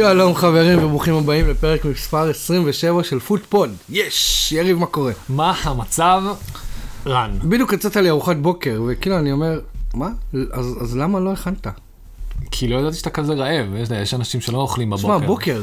[0.00, 3.70] שלום חברים וברוכים הבאים לפרק מספר 27 של פוטפוד.
[3.90, 4.52] יש!
[4.52, 5.12] יריב, מה קורה?
[5.28, 6.22] מה המצב?
[7.06, 7.30] רן.
[7.42, 9.60] בדיוק יצאת לי ארוחת בוקר, וכאילו אני אומר,
[9.94, 10.08] מה?
[10.52, 11.66] אז, אז למה לא הכנת?
[12.50, 15.18] כי לא ידעתי שאתה כזה רעב, יש, יש אנשים שלא אוכלים בבוקר.
[15.18, 15.62] תשמע, בוקר.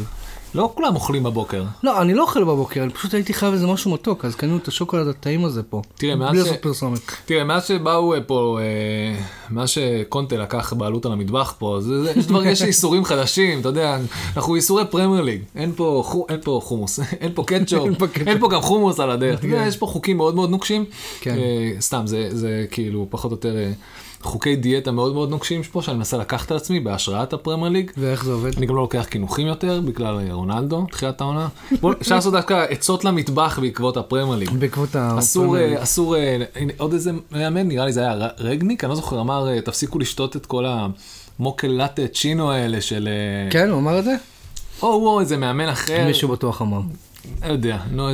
[0.55, 1.63] לא כולם אוכלים בבוקר.
[1.83, 4.67] לא, אני לא אוכל בבוקר, אני פשוט הייתי חייב איזה משהו מתוק, אז קנינו את
[4.67, 5.81] השוקולד הטעים הזה פה.
[5.95, 6.99] תראה, מאז בלי ש- לעשות פרסומת.
[7.25, 12.11] תראה, מאז שבאו אה, פה, אה, מאז שקונטה לקח בעלות על המטבח פה, זה, זה,
[12.19, 13.97] יש, דבר, יש איסורים חדשים, אתה יודע,
[14.37, 18.07] אנחנו איסורי פרמייר ליג, אין פה, חו, אין פה חומוס, אין פה קטשופ, אין פה
[18.07, 18.27] קטשופ.
[18.27, 20.85] אין פה גם חומוס על הדרך, אתה יודע, יש פה חוקים מאוד מאוד נוקשים,
[21.21, 21.35] כן.
[21.37, 23.71] אה, סתם, זה, זה כאילו פחות או יותר אה,
[24.21, 27.91] חוקי דיאטה מאוד מאוד נוקשים פה, שאני מנסה לקחת על עצמי בהשראת הפרמייר ליג.
[27.97, 28.57] ואיך זה עובד?
[28.57, 31.47] אני גם לא לוקח קינוחים יותר בגלל אה, רונלדו, תחילת העונה.
[31.81, 34.49] בוא, אפשר לעשות דווקא עצות למטבח בעקבות הפרמייר ליג.
[34.49, 35.15] בעקבות ה...
[35.19, 38.95] אסור, אה, אסור, אה, הנה, עוד איזה מאמן, נראה לי זה היה רגניק, אני לא
[38.95, 40.65] זוכר, אמר, תפסיקו לשתות את כל
[41.39, 43.09] המוקל לאטה צ'ינו האלה של...
[43.49, 44.15] כן, הוא אמר את זה?
[44.81, 46.79] או הוא איזה מאמן אחר, מישהו בטוח אמר.
[47.45, 48.13] לא יודע, נו, אה,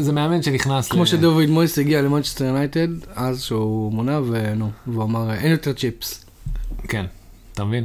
[0.00, 0.88] זה מאמן שנכנס...
[0.88, 5.72] כמו ל- שדוביד מויס הגיע למנצ'סטר יונייטד, אז שהוא מונה, ונו, והוא אמר, אין יותר
[5.72, 6.24] צ'יפס.
[6.88, 7.04] כן,
[7.54, 7.84] אתה מבין?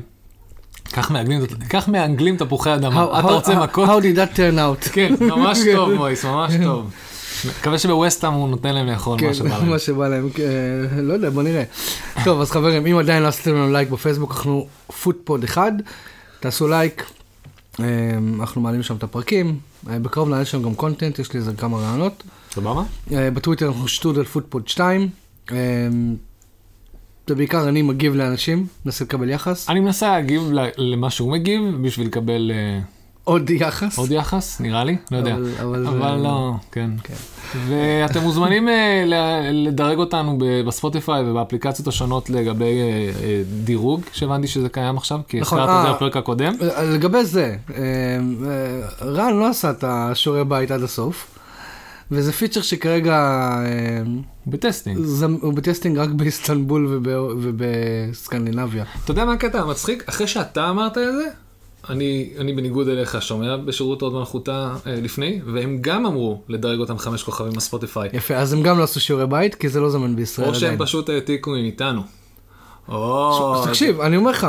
[0.93, 3.89] כך מאנגלים, כך מאנגלים תפוחי אדמה, How- אתה how- רוצה how- מכות?
[3.89, 4.89] How did that turn out?
[4.93, 6.91] כן, ממש טוב מויס, ממש טוב.
[7.59, 9.69] מקווה שבווסטהאם הוא נותן להם לאכול כן, מה שבא להם.
[9.69, 11.63] מה שבא להם, אה, לא יודע, בוא נראה.
[12.23, 14.67] טוב, אז חברים, אם עדיין לא עשיתם לנו לייק בפייסבוק, אנחנו
[15.03, 15.71] פוטפוד 1,
[16.39, 17.03] תעשו לייק,
[17.79, 21.77] אנחנו מעלים שם את הפרקים, אה, בקרוב נעלה שם גם content, יש לי איזה כמה
[21.77, 22.23] רעיונות.
[22.51, 22.83] סבבה?
[23.11, 25.09] אה, בטוויטר אנחנו שטרודל פוטפוד 2,
[25.51, 25.57] אה,
[27.27, 30.41] זה בעיקר אני מגיב לאנשים, מנסה לקבל יחס, אני מנסה להגיב
[30.77, 32.79] למה שהוא מגיב בשביל לקבל אה,
[33.23, 33.97] עוד יחס.
[33.97, 35.35] עוד יחס, נראה לי, לא יודע.
[35.35, 36.89] אבל- אבל זה- לא, כן.
[37.03, 37.13] כן.
[37.67, 39.03] ואתם מוזמנים אה,
[39.51, 42.89] לדרג אותנו ב- בספוטפיי ובאפליקציות השונות לגבי אה,
[43.23, 45.93] אה, דירוג, שהבנתי שזה קיים עכשיו, כי נכון, הזכרת את זה.
[45.93, 46.53] בפרק הקודם.
[46.83, 47.55] לגבי זה,
[49.01, 51.27] רן לא עשה את השיעורי בית עד הסוף,
[52.11, 53.49] וזה feature שכרגע
[54.47, 54.99] ב testing.
[55.01, 58.83] זה- הוא ב testing רק באיסטנבול וב- ובסקנדינביה.
[59.03, 60.03] אתה יודע מה הקטע המצחיק?
[60.09, 61.25] אחרי שאתה אמרת את זה,
[61.89, 66.97] אני, אני בניגוד אליך שומע בשירות הוד מלכותה אה, לפני, והם גם אמרו לדרג אותם
[66.97, 68.09] חמש כוכבים בספוטיפיי.
[68.13, 70.63] יפה, אז הם גם לא עשו שיעורי בית, כי זה לא זמן בישראל או שהם
[70.73, 70.85] עדיין.
[70.85, 72.01] פשוט העתיקו איתנו.
[72.89, 74.47] או, תקשיב, אני אומר לך,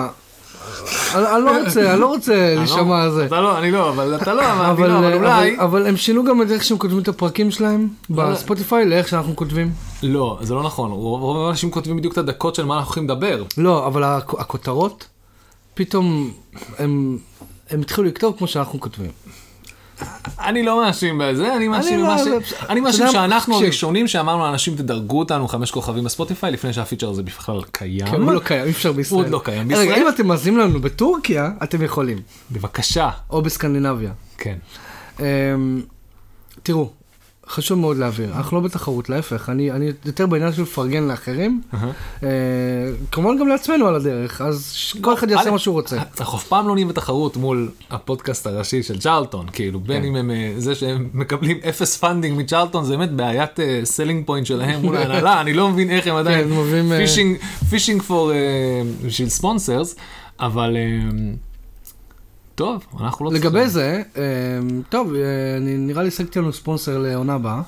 [1.15, 3.27] אני לא רוצה, אני לא רוצה אני לא- להישמע על זה.
[3.27, 5.55] אתה לא, אני לא, אבל אתה לא, אבל לא, אה, אולי...
[5.56, 8.16] אבל, אבל הם שינו גם את איך שהם כותבים את הפרקים שלהם לא.
[8.31, 9.71] בספוטיפיי לאיך שאנחנו כותבים.
[10.03, 10.91] לא, זה לא נכון.
[10.91, 13.43] רוב רוב האנשים כותבים בדיוק את הדקות של מה אנחנו הולכים לדבר.
[13.59, 15.05] לא, אבל הכ- הכותרות,
[15.74, 16.32] פתאום
[16.78, 17.18] הם
[17.70, 19.10] הם התחילו לכתוב כמו שאנחנו כותבים.
[20.38, 22.52] אני לא מאשים בזה, אני מאשים לא, במה ש...
[22.68, 23.56] אני מאשים שאנחנו.
[23.56, 28.06] הראשונים שאמרנו לאנשים תדרגו אותנו חמש כוכבים בספוטיפיי לפני שהפיצ'ר הזה בכלל קיים.
[28.06, 29.22] כן, הוא לא קיים, אי אפשר בישראל.
[29.22, 30.02] עוד לא קיים רגע, בישראל?
[30.02, 32.18] אם אתם מאזינים לנו בטורקיה, אתם יכולים.
[32.50, 33.10] בבקשה.
[33.30, 34.12] או בסקנדינביה.
[34.38, 34.56] כן.
[35.20, 35.24] אמ,
[36.62, 36.91] תראו,
[37.49, 41.62] חשוב מאוד להבהיר, אנחנו לא בתחרות, להפך, אני אני יותר בעניין של לפרגן לאחרים,
[42.22, 42.28] אה,
[43.12, 45.97] כמובן גם לעצמנו על הדרך, אז כל אחד יעשה מה שהוא רוצה.
[46.21, 50.09] אנחנו אף פעם לא נהיים בתחרות מול הפודקאסט הראשי של צ'רלטון, כאילו בין כן.
[50.09, 54.81] אם הם, אה, זה שהם מקבלים אפס funding מצ'רלטון, זה באמת בעיית selling point שלהם
[54.83, 56.53] מול ההנהלה, אני לא מבין איך הם עדיין
[56.93, 57.06] אה,
[57.70, 58.32] fishing, for,
[59.04, 59.97] בשביל ספונסרס,
[60.41, 60.83] אבל אה,
[62.54, 64.22] טוב, אנחנו לא לגבי זה, אמ,
[64.88, 65.20] טוב, אה,
[65.56, 67.62] אני- נראה לי השגתי לנו ספונסר לעונה הבאה.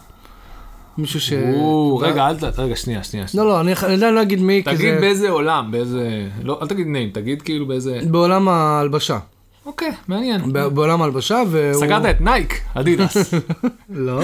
[0.98, 1.32] מישהו ש...
[1.32, 2.58] או, רגע, אל ת...
[2.58, 3.26] רגע, שנייה, שנייה.
[3.34, 6.28] לא, לא, אני עדיין לא אגיד מי, כי תגיד זה באיזה עולם, באיזה...
[6.42, 7.98] לא, אל תגיד name, תגיד כאילו באיזה...
[8.10, 9.18] בעולם ההלבשה.
[9.66, 10.52] אוקיי, מעניין.
[10.52, 11.80] בעולם ההלבשה, והוא...
[11.80, 13.34] סגרת את נייק, אדידס.
[13.90, 14.22] לא,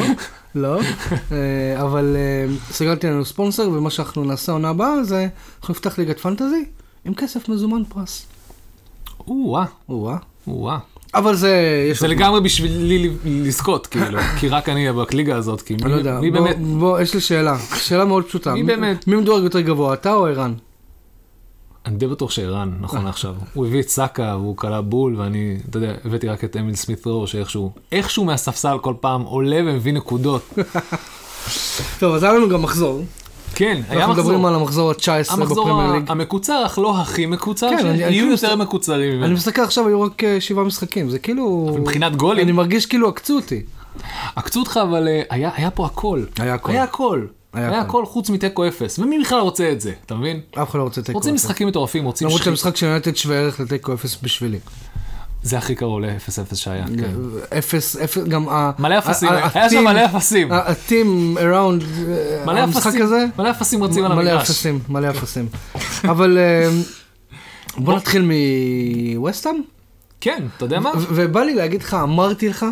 [0.55, 0.81] לא,
[1.33, 5.29] אה, אבל אה, סגרתי לנו ספונסר, ומה שאנחנו נעשה עונה הבאה זה,
[5.61, 6.65] אנחנו נפתח ליגת fantasy
[7.05, 8.27] עם כסף מזומן פרס.
[9.28, 10.17] או-אה, או-אה.
[10.47, 10.79] או-אה.
[11.14, 11.52] אבל זה,
[12.00, 16.20] זה לגמרי בשבילי לזכות, כאילו, כי רק אני אהיה בליגה הזאת, כי מי לא יודע,
[16.20, 16.56] מי בוא- באמת...
[16.79, 18.55] בוא, יש לי שאלה, שאלה מאוד פשוטה.
[18.55, 19.06] מי באמת?
[19.06, 20.55] מי מדורג יותר גבוה, אתה או ערן?
[21.87, 23.35] אני די בטוח שערן, נכון לעכשיו.
[23.55, 27.06] הוא הביא את סאקה והוא כלה בול, ואני, אתה יודע, הבאתי רק את אמיל סמית
[27.06, 30.52] רו, שאיכשהו, איכשהו מהספסל כל פעם עולה ומביא נקודות.
[32.00, 33.02] טוב, אז היה לנו גם מחזור.
[33.54, 34.49] כן, היה אנחנו מדברים מחזור.
[34.49, 36.04] על המחזור ה-19 המחזור בפרמייר ליג.
[36.08, 39.34] המקוצר, אך לא הכי מקוצר, כן, אני- שיהיו כאילו יותר מסת- מקוצרים אני.
[39.34, 41.75] מסתכל עכשיו, היו רק אה, שבעה משחקים, זה כאילו...
[41.81, 42.44] מבחינת גולים.
[42.44, 43.62] אני מרגיש כאילו עקצו אותי.
[44.37, 46.22] עקצו אותך, אבל אה, היה היה פה הכל.
[46.38, 46.72] היה הכל.
[46.72, 47.26] היה הכל.
[47.52, 48.06] היה היה הכל.
[48.06, 48.99] חוץ מתיקו אפס.
[48.99, 50.40] ומי בכלל רוצה את זה, אתה מבין?
[50.62, 51.19] אף אחד לא רוצה תיקו.
[51.19, 51.44] רוצים אפס.
[51.44, 54.58] משחקים מטורפים, רוצים למרות שחק- שהמשחק של יונתן שווה ערך לתיקו אפס בשבילי.
[55.43, 57.11] זה הכי קרוב ל-0-0 שהיה, כן.
[57.59, 58.71] אפס, אפס, גם ה...
[58.79, 60.53] מלא אפסים, ה- היה שם מלא אפסים.
[60.53, 61.83] הטים אראונד
[62.47, 64.50] מלא המשחק הזה, מלא אפסים רצים על מלא המגרש.
[64.50, 65.49] אפסים, מלא אפסים.
[66.05, 66.71] אבל אה,
[67.79, 68.31] בוא נתחיל
[69.17, 69.62] מווסטהאם.
[70.21, 70.91] כן, אתה יודע מה?
[70.97, 72.67] ובא לי להגיד לך, אמרתי לך,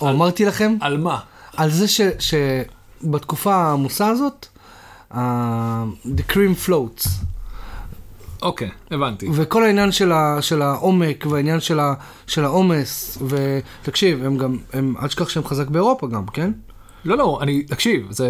[0.00, 1.18] או אמרתי לכם, על מה?
[1.56, 1.86] על זה
[2.18, 4.46] שבתקופה העמוסה הזאת,
[6.04, 7.08] the cream floats,
[8.42, 9.28] אוקיי, הבנתי.
[9.32, 11.94] וכל העניין של, ה- של העומק, והעניין של, ה-
[12.26, 16.50] של העומס, ותקשיב, הם גם, הם, אל תשכח שהם חזק באירופה גם, כן?
[17.04, 18.28] לא, לא, אני, תקשיב, זה...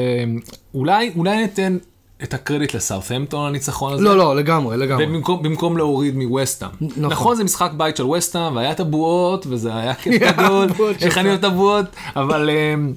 [0.74, 1.78] אולי, אולי ניתן
[2.22, 4.02] את הקרדיט לסאות'המפטון הניצחון הזה.
[4.04, 5.06] לא, לא, לגמרי, לגמרי.
[5.06, 6.70] במקום, במקום להוריד מווסטהאם.
[6.80, 7.04] נכון.
[7.04, 10.68] נכון, זה משחק בית של ווסטהאם, והיה את הבועות, וזה היה כיף גדול,
[11.00, 11.18] איך.
[11.18, 11.84] אני אוהב את הבועות,
[12.16, 12.92] אבל אמ,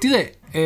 [0.00, 0.22] תראה,
[0.54, 0.58] אמ,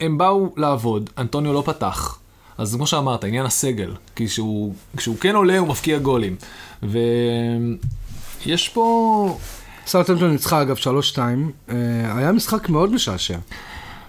[0.00, 2.18] הם באו לעבוד, אנטוניו לא פתח.
[2.58, 6.36] אז כמו שאמרת, עניין הסגל, כי כשהוא, כשהוא כן עולה הוא מפקיע גולים.
[6.82, 9.38] ויש פה,
[9.86, 11.74] סאוטהמפטון ניצחה אגב 3-2, אה,
[12.16, 13.38] היה משחק מאוד משעשע.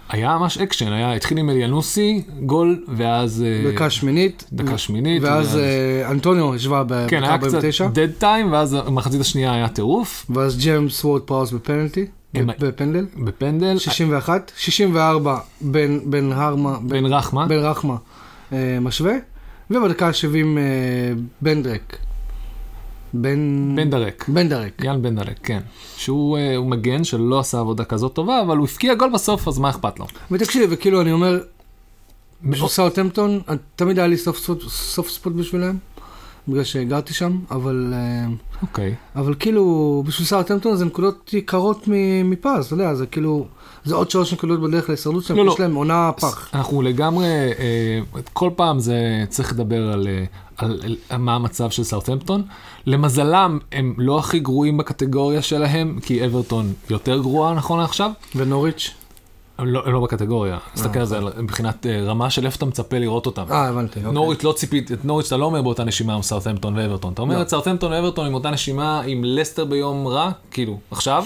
[0.08, 3.44] היה ממש אקשן, היה, התחיל עם אליונוסי, גול, ואז...
[3.46, 4.44] אה, דקה שמינית.
[4.52, 7.94] דקה שמינית, ואז אה, אנטוניו השווה כן, היה קצת ב-49.
[7.94, 13.06] dead time, ואז המחצית השנייה היה טירוף, ואז ג'יימס וורד פראוס בפנלטי, בפנדל.
[13.16, 17.46] בפנדל, 61, 64 בין, הרמה, בין, בן רחמה.
[17.46, 17.96] בין רחמה
[18.80, 19.14] משווה,
[19.70, 21.96] ובדקה ה-70 אה, בן דרק.
[23.14, 23.72] בן...
[23.76, 24.28] בן דרק.
[24.28, 24.84] בן דרק.
[24.84, 25.60] יאן בן דרק, כן.
[25.96, 29.70] שהוא אה, מגן שלא עשה עבודה כזאת טובה, אבל הוא הבקיע גול בסוף, אז מה
[29.70, 30.06] אכפת לו?
[30.30, 31.40] ותקשיב, וכאילו אני אומר,
[32.42, 33.40] בשביל סאוטהמפטון,
[33.76, 35.76] תמיד היה לי סוף ספוט, סוף ספוט בשבילם,
[36.48, 38.26] בגלל שגרתי שם, אבל, אה,
[38.62, 38.94] אוקיי.
[39.16, 41.84] אבל כאילו, בשביל סאוטהמפטון זה נקודות יקרות
[42.24, 43.46] מפז, אתה יודע, זה כאילו,
[43.84, 45.52] זה עוד שלוש נקודות בדרך להישרדות שלהם, לא, לא.
[45.52, 46.48] יש להם עונה פח.
[46.54, 50.24] אנחנו לגמרי, אה, כל פעם זה צריך לדבר על, אה,
[50.56, 52.42] על, על מה המצב של סאות'המפטון.
[52.86, 58.10] למזלם, הם לא הכי גרועים בקטגוריה שלהם, כי אברטון יותר גרועה נכון לעכשיו.
[58.36, 58.99] ונוריץ'?
[59.64, 63.44] לא, לא בקטגוריה, תסתכל על זה מבחינת אה, רמה של איפה אתה מצפה לראות אותם.
[63.50, 63.98] אה, הבנתי.
[63.98, 64.12] אוקיי.
[64.12, 67.36] נוריץ' לא ציפית, את נוריץ' אתה לא אומר באותה נשימה עם סאות'המפטון ואברטון, אתה אומר
[67.36, 67.42] לא.
[67.42, 71.24] את סאות'המפטון ואברטון עם אותה נשימה עם לסטר ביום רע, כאילו, עכשיו.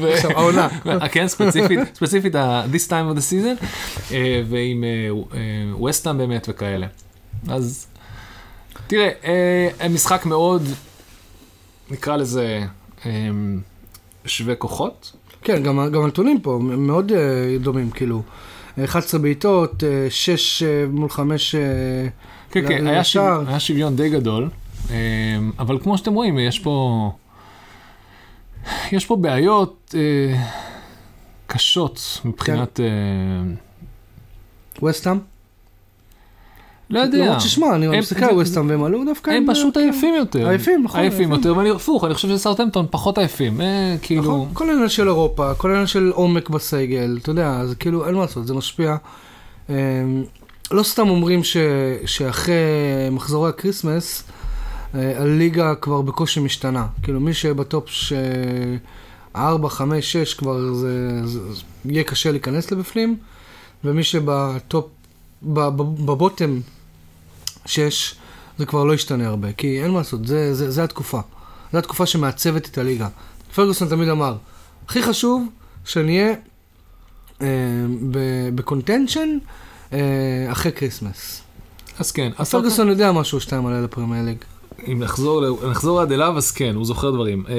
[0.00, 0.68] ו- עכשיו, העונה.
[1.12, 2.34] כן, ספציפית, ספציפית
[2.72, 3.64] this time of the season,
[4.12, 4.84] אה, ועם
[5.72, 6.86] ווסטהאם באמת וכאלה.
[7.48, 7.86] אז
[8.86, 9.08] תראה,
[9.80, 10.62] אה, משחק מאוד,
[11.90, 12.64] נקרא לזה,
[13.06, 13.10] אה,
[14.26, 15.12] שווה כוחות.
[15.48, 17.14] כן, גם, גם הנתונים פה הם מאוד uh,
[17.62, 18.22] דומים, כאילו.
[18.84, 21.54] 11 בעיטות, 6 מול 5
[22.50, 23.04] כן, כן, היה.
[23.04, 24.48] שו- היה שוויון די גדול,
[24.90, 24.96] אה,
[25.58, 27.10] אבל כמו שאתם רואים, יש פה,
[28.92, 30.42] יש פה בעיות אה,
[31.46, 32.86] קשות מבחינת, אה,
[34.82, 35.18] ווסטהאם.
[36.90, 37.18] לא יודע.
[37.18, 39.30] למרות ששמע, אני מסתכל על ווסטהאם והם עלו דווקא.
[39.30, 40.48] הם עם, פשוט אה, עייפים יותר.
[40.48, 41.32] עייפים, נכון, עייפים.
[41.32, 43.60] יותר, ואני הפוך, אני חושב שסאוטהמפטון פחות עייפים.
[43.60, 47.74] אה, כאילו, נכון, כל העניין של אירופה, כל העניין של עומק בסגל, אתה יודע, זה
[47.74, 48.96] כאילו, אין מה לעשות, זה משפיע.
[49.68, 49.74] אמ,
[50.70, 51.40] לא סתם אומרים
[52.04, 52.54] שאחרי
[53.12, 54.24] מחזורי ה Christmas,
[54.94, 56.86] אה, הליגה כבר בקושי משתנה.
[57.02, 58.12] כאילו, מי שב top ש...
[59.36, 63.16] 4, 5, 6 כבר זה, זה, זה יהיה קשה להיכנס לבפנים,
[63.84, 64.86] ומי שב top,
[65.42, 66.60] ב bottom
[67.68, 68.14] 6,
[68.58, 71.20] זה כבר לא ישתנה הרבה, כי אין מה לעשות, זה, זה, זה התקופה.
[71.72, 73.08] זו התקופה שמעצבת את הליגה.
[73.54, 74.36] פרגוסון תמיד אמר,
[74.86, 75.46] הכי חשוב
[75.84, 76.34] שנהיה
[77.42, 77.46] אה,
[78.54, 79.38] ב contention
[79.92, 79.98] אה,
[80.52, 81.42] אחרי Christmas.
[81.98, 82.32] אז כן.
[82.38, 84.36] אז פרגוסון יודע משהו שתיים עלה לפרמייר ליג.
[84.92, 87.44] אם נחזור, נחזור עד אליו, אז כן, הוא זוכר דברים.
[87.48, 87.54] אה,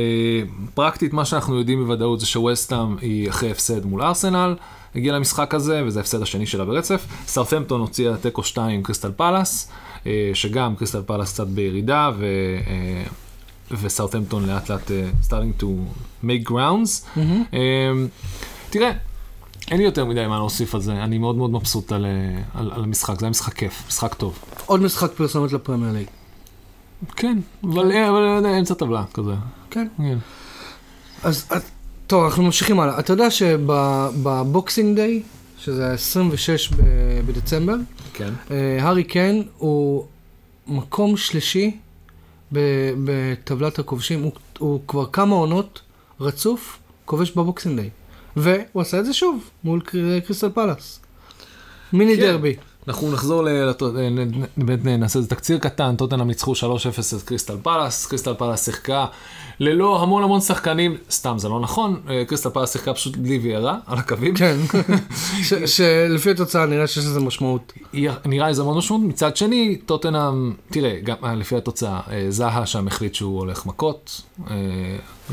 [0.74, 4.56] פרקטית, מה שאנחנו יודעים בוודאות זה שווסטהאם היא אחרי הפסד מול ארסנל,
[4.96, 7.06] הגיעה למשחק הזה, וזה ההפסד השני שלה ברצף.
[7.28, 9.89] סאות'המפטון הוציאה תיקו 2 עם קריסטל פאלאס, אה,
[10.34, 12.26] שגם קריסטל פאלאס קצת בירידה, ו...
[12.68, 13.04] אה,
[13.82, 15.66] וסאות'המפטון לאט לאט אה, starting to
[16.24, 17.20] make grounds.
[17.54, 17.60] אה,
[18.70, 18.92] תראה,
[19.72, 22.12] אין לי יותר מדי מה להוסיף על זה, אני מאוד מאוד מבסוט על, אה,
[22.60, 24.40] על, על המשחק, זה היה משחק כיף, משחק טוב.
[24.66, 26.08] עוד משחק פרסומת לפרמייר ליג.
[27.16, 29.34] כן, אבל, אה, אבל אה, אמצע טבלה כזה.
[29.72, 29.88] כן.
[29.98, 30.18] כן.
[31.24, 31.62] אז, אז-
[32.08, 33.00] טוב, אנחנו ממשיכים הלאה.
[33.00, 35.22] אתה יודע שבבוקסינג דיי,
[35.70, 36.76] שזה ה-26
[37.26, 37.76] בדצמבר,
[38.14, 38.34] כן.
[38.52, 40.06] אה, הארי קיין הוא
[40.68, 41.78] מקום שלישי
[42.54, 44.22] ב- בטבלת הכובשים.
[44.24, 45.82] הוא, הוא כבר כמה עונות
[46.20, 47.90] רצוף כובש ב Boxing Day.
[48.36, 51.00] והוא עשה את זה שוב מול קר- קריסטל פאלאס.
[51.94, 52.22] מיני כן.
[52.22, 52.56] דרבי.
[52.88, 53.74] אנחנו נחזור, ל-
[54.10, 56.56] נ- באמת נעשה איזה תקציר קטן, טוטנאם ניצחו 3-0
[57.18, 59.06] את קריסטל פאלאס, קריסטל פאלאס שיחקה
[59.60, 63.78] ללא המון המון שחקנים, סתם זה לא נכון, אה, קריסטל פאלאס שיחקה פשוט בלי ויירה
[63.88, 64.36] על הקווים.
[64.36, 64.56] כן.
[65.66, 67.74] שלפי התוצאה נראה שיש לזה משמעות.
[68.26, 72.66] נראה לי זה מאוד משמעות, מצד שני, טוטנאם, תראה, גם אה, לפי התוצאה, אה, זאהה
[72.66, 74.56] שם החליט שהוא הולך מכות, אה,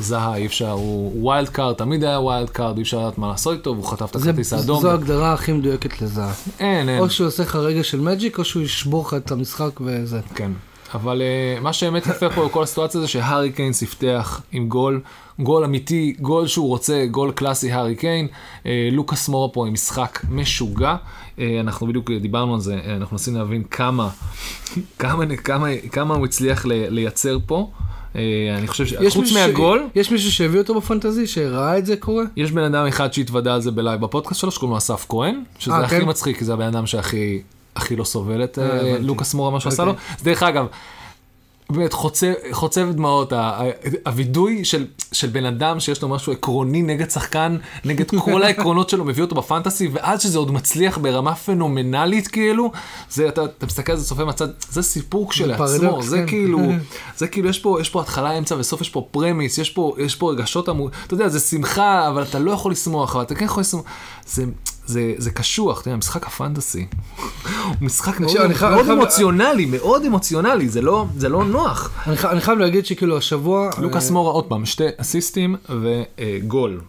[0.01, 3.59] זאהה אי אפשר, הוא wild card, תמיד היה wild card, אי אפשר לדעת מה לעשות
[3.59, 4.81] איתו, והוא חטף את הכרטיס האדום.
[4.81, 6.23] זו ההגדרה הכי מדויקת לזה.
[6.61, 9.81] אין, אין, או שהוא עושה לך רגע של magic, או שהוא ישבור לך את המשחק
[9.81, 10.21] וזה.
[10.35, 10.53] כן.
[10.95, 15.01] אבל uh, מה שבאמת יפה פה בכל הסיטואציה זה שהארי קיין פתח עם גול,
[15.39, 18.29] גול אמיתי, גול שהוא רוצה, גול קלאסי הארי קיין.
[18.63, 20.97] Uh, לוקאס מורה פה עם משחק משוגע.
[21.37, 24.09] Uh, אנחנו בדיוק דיברנו על זה, uh, אנחנו מנסים להבין כמה,
[24.99, 27.71] כמה, כמה, כמה הוא הצליח לייצר פה.
[28.17, 28.19] Uh,
[28.59, 32.25] אני חושב שחוץ מהגול, יש מישהו שהביא אותו בפנטזי, שראה את זה קורה?
[32.37, 35.75] יש בן אדם אחד שהתוודה על זה בלייב בפודקאסט שלו, שקוראים לו אסף כהן, שזה
[35.75, 36.09] אה, הכי כן?
[36.09, 37.43] מצחיק, כי זה הבן אדם שהכי
[37.77, 38.97] הכי לא סובל את אה, אה.
[39.01, 39.91] לוקאס מורה, מה שהוא עשה לו.
[39.91, 40.05] אוקיי.
[40.19, 40.67] אז דרך אגב,
[41.71, 43.33] באמת חוצב, חוצב דמעות,
[44.07, 49.05] הווידוי של, של בן אדם שיש לו משהו עקרוני נגד שחקן, נגד כל העקרונות שלו,
[49.05, 52.73] מביא אותו בפנטסי, ואז שזה עוד מצליח ברמה פנומנלית כאילו,
[53.11, 56.27] זה, אתה, אתה מסתכל על זה צופה מהצד, זה סיפור כשלעצמו, זה כן.
[56.27, 56.61] כאילו,
[57.19, 60.15] זה כאילו, יש פה, יש פה התחלה, אמצע וסוף, יש פה פרמיס, יש פה, יש
[60.15, 63.45] פה רגשות אמור, אתה יודע, זה שמחה, אבל אתה לא יכול לשמוח, אבל אתה כן
[63.45, 63.85] יכול לשמוח,
[64.27, 64.45] זה,
[64.87, 66.87] זה, זה קשוח, אתה יודע, משחק הפנטסי,
[67.65, 71.45] הוא משחק מאוד, אני חייב- מאוד אני חייב- אמוציונלי, מאוד אמוציונלי, זה לא, זה לא
[71.45, 71.91] נוח.
[72.07, 73.71] אני חי- אני חייב להגיד שכאילו השבוע...
[73.79, 76.81] לוקאס אה, מורה, עוד פעם, שתי אסיסטים וגול.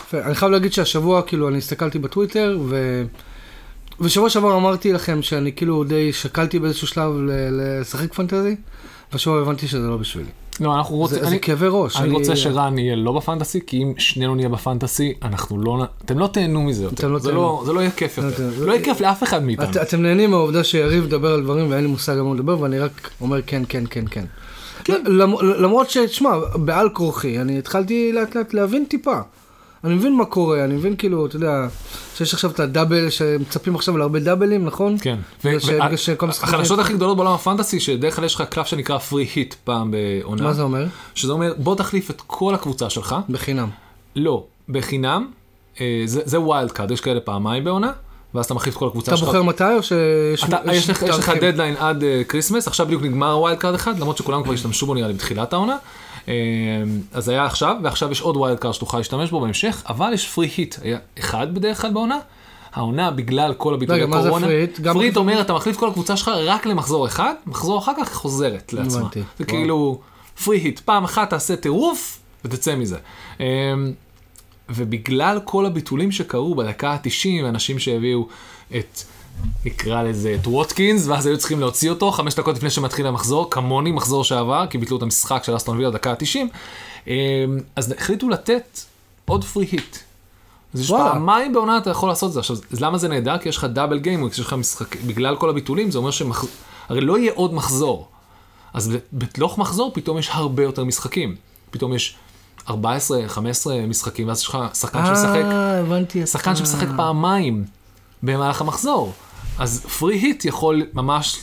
[0.00, 0.18] יפה.
[0.20, 3.04] אני חייב להגיד שהשבוע, כאילו, אני הסתכלתי בטוויטר, ו...
[4.00, 7.12] ושבוע שעבר אמרתי לכם שאני כאילו די שקלתי באיזשהו שלב
[7.52, 8.56] לשחק פנטזי,
[9.12, 10.30] והשבוע הבנתי שזה לא בשבילי.
[10.60, 11.96] לא, אנחנו רוצים, זה, זה אני, כאבי ראש.
[11.96, 16.26] אני רוצה שרן יהיה לא בפנטסי, כי אם שנינו נהיה בפנטסי, אנחנו לא, אתם לא
[16.26, 17.08] תהנו מזה יותר.
[17.08, 17.40] לא זה תהנו.
[17.40, 18.50] לא- זה לא יהיה כיף לא יותר.
[18.50, 18.66] תהנו.
[18.66, 19.64] לא יהיה כיף לאף אחד מאיתנו.
[19.70, 22.78] את, אתם נהנים מהעובדה שיריב מדבר על דברים ואין לי מושג על מה מדבר, ואני
[22.78, 24.24] רק אומר כן, כן, כן, כן.
[24.84, 25.02] כן.
[25.06, 29.18] למ, למרות שתשמע, בעל כורחי, אני התחלתי לאט לאט להבין טיפה.
[29.84, 31.66] אני מבין מה קורה, אני מבין כאילו, אתה יודע,
[32.14, 34.96] שיש עכשיו את הדאבל, שמצפים עכשיו להרבה דאבלים, נכון?
[35.00, 35.18] כן.
[35.96, 36.08] ש-
[36.42, 40.42] החדשות הכי גדולות בעולם הפנטסי, שדרך כלל יש לך קלף שנקרא פרי היט פעם בעונה.
[40.42, 40.86] מה זה אומר?
[41.14, 43.16] שזה אומר, בוא תחליף את כל הקבוצה שלך.
[43.28, 43.68] בחינם.
[44.16, 45.26] לא, בחינם.
[45.80, 47.92] אה, זה wild card, יש כאלה פעמיים בעונה.
[48.34, 49.28] ואז אתה מחליף את כל הקבוצה אתה שלך.
[49.28, 50.44] בוחר מתי או שיש...
[50.44, 51.30] אתה, יש לך?
[51.40, 55.08] דדליין עד Christmas, עכשיו בדיוק נגמר wild card אחד, למרות שכולם כבר השתמשו בו נראה
[55.08, 55.76] לי בתחילת העונה.
[56.28, 56.34] אה,
[57.12, 60.50] אז היה עכשיו, ועכשיו יש עוד wild card שתוכל להשתמש בו בהמשך, אבל יש free
[60.56, 62.18] hit, היה אחד בדרך כלל בעונה.
[62.74, 64.82] העונה בגלל כל הביטולי רגע, מה זה קורונה, free hit?
[64.82, 67.92] גם free hit מחליף- אומר אתה מחליף כל הקבוצה שלך רק למחזור אחד, מחזור אחר
[68.00, 69.00] כך חוזרת לעצמה.
[69.00, 69.22] הבנתי.
[69.38, 69.44] זה.
[69.44, 70.00] כאילו
[70.44, 72.98] פרי היט, פעם אחת תעשה טירוף ותצא מזה.
[73.40, 73.46] אה,
[74.68, 78.26] ובגלל כל הביטולים שקרו בדקה ה-90, אנשים שהביאו
[78.78, 79.00] את,
[79.64, 83.92] נקרא לזה, את ווטקינס, ואז היו צריכים להוציא אותו חמש דקות לפני שמתחיל המחזור, כמוני
[83.92, 87.10] מחזור שעבר, כי ביטלו את המשחק של אסטון וילה דקה ה-90,
[87.76, 88.80] אז החליטו לתת
[89.24, 89.96] עוד פרי היט.
[90.74, 90.90] אז יש.
[90.90, 92.40] פעמיים בעונה אתה יכול לעשות את זה.
[92.40, 93.38] עכשיו, אז למה זה נהדר?
[93.38, 96.44] כי יש לך דאבל גיים, יש לך משחק, בגלל כל הביטולים, זה אומר שמח...
[96.88, 98.08] הרי לא יהיה עוד מחזור.
[98.74, 101.36] אז ב- בתוך מחזור פתאום יש הרבה יותר משחקים.
[101.70, 102.16] פתאום יש
[102.68, 106.26] 14, 15 משחקים, ואז יש לך שחקן שמשחק, אה.
[106.26, 106.56] שחקן.
[106.56, 107.64] שמשחק פעמיים
[108.24, 109.12] במהלך המחזור.
[109.58, 111.38] אז פרי היט יכול ממש,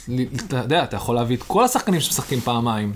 [0.48, 2.94] אתה יודע, אתה יכול להביא את כל השחקנים שמשחקים פעמיים.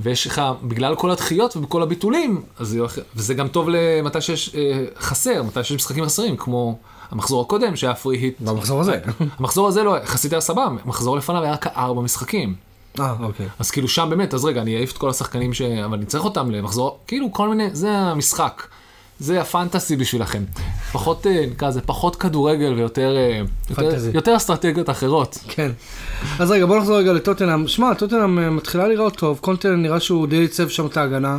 [0.00, 4.54] ויש לך, בגלל כל הדחיות ובכל הביטולים, אז זה, יוכל- וזה גם טוב למתי שיש
[4.54, 6.78] אה, חסר, מתי שיש משחקים חסרים, כמו
[7.10, 8.40] המחזור הקודם שהיה פרי היט.
[8.40, 9.00] במחזור הזה.
[9.38, 12.54] המחזור הזה לא, יחסית היה סבבה, מחזור לפניו היה רק ארבע משחקים.
[13.00, 13.46] אה, אוקיי.
[13.58, 15.62] אז כאילו שם באמת, אז רגע, אני אעיף את כל השחקנים ש...
[15.62, 18.62] אבל אני צריך אותם למחזור, כאילו כל מיני, זה המשחק.
[19.22, 20.44] זה הפנטסי בשבילכם.
[20.92, 23.96] פחות, אה, נקרא לזה, פחות כדורגל ויותר אה, יותר.
[24.14, 25.38] יותר אסטרטגיות אחרות.
[25.48, 25.70] כן.
[26.38, 27.68] אז רגע, בוא נחזור רגע לטוטנאם.
[27.68, 31.38] שמע, טוטנאם אה, מתחילה להיראות טוב, קונטנט נראה שהוא די ייצב שם את ההגנה.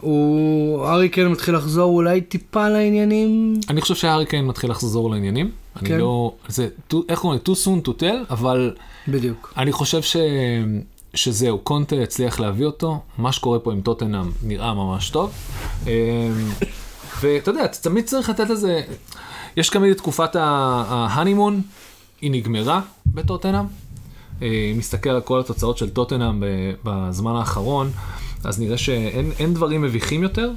[0.00, 0.86] הוא...
[0.86, 3.60] ארי כן מתחיל לחזור אולי טיפה לעניינים.
[3.70, 5.50] אני חושב שהארי קיין מתחיל לחזור לעניינים.
[5.76, 5.98] אני כן.
[5.98, 6.68] לא, זה,
[7.08, 7.40] איך קוראים?
[7.48, 8.74] too soon to tell, אבל
[9.08, 9.52] בדיוק.
[9.56, 10.16] אני חושב ש...
[11.14, 15.32] שזהו, קונטה הצליח להביא אותו, מה שקורה פה עם טוטנאם נראה ממש טוב.
[17.20, 18.80] ואתה יודע, אתה תמיד צריך לתת לזה,
[19.56, 21.62] יש תמיד את תקופת ההנימון,
[22.20, 23.64] היא נגמרה בטוטנאם.
[24.42, 26.42] אה, אם נסתכל על כל התוצאות של טוטנאם
[26.84, 27.90] בזמן האחרון,
[28.44, 30.50] אז נראה שאין אין דברים מביכים יותר,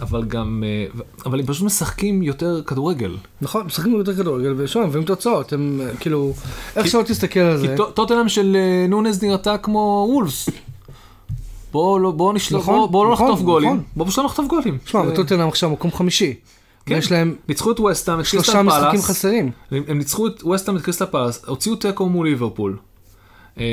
[0.00, 3.16] אבל גם, אה, אבל הם פשוט משחקים יותר כדורגל.
[3.40, 6.32] נכון, משחקים יותר כדורגל, ושוב, מביאים תוצאות, הם אה, כאילו,
[6.76, 7.76] איך שלא תסתכל על כי זה.
[7.76, 10.48] טו- טוטנאם של אה, נונז נראתה כמו וולפס.
[11.72, 13.68] בוא לא, בוא נשלח, נכון, בוא, בוא לא נכון, נחטוף גולים.
[13.70, 13.82] נכון.
[13.96, 14.78] בוא פשוט לא נחטוף גולים.
[14.86, 16.34] שמע, זה- וטוטנאם עכשיו מקום חמישי.
[16.86, 16.94] כן.
[16.94, 19.04] ויש להם ניצחו את ווסטהאם, את שלושה קריסטל משחקים פאלאס.
[19.10, 19.50] חסרים.
[19.70, 22.76] הם הם ניצחו את ווסטהאם את קריסטל פאלאס, הוציאו תיקו מול ליברפול.
[23.58, 23.64] אה,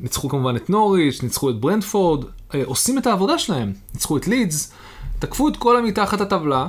[0.00, 3.72] ניצחו כמובן את נוריץ', ניצחו את ברנדפורד, אה, עושים את העבודה שלהם.
[3.94, 4.72] ניצחו את לידס,
[5.18, 6.68] תקפו את כל המתחת הטבלה,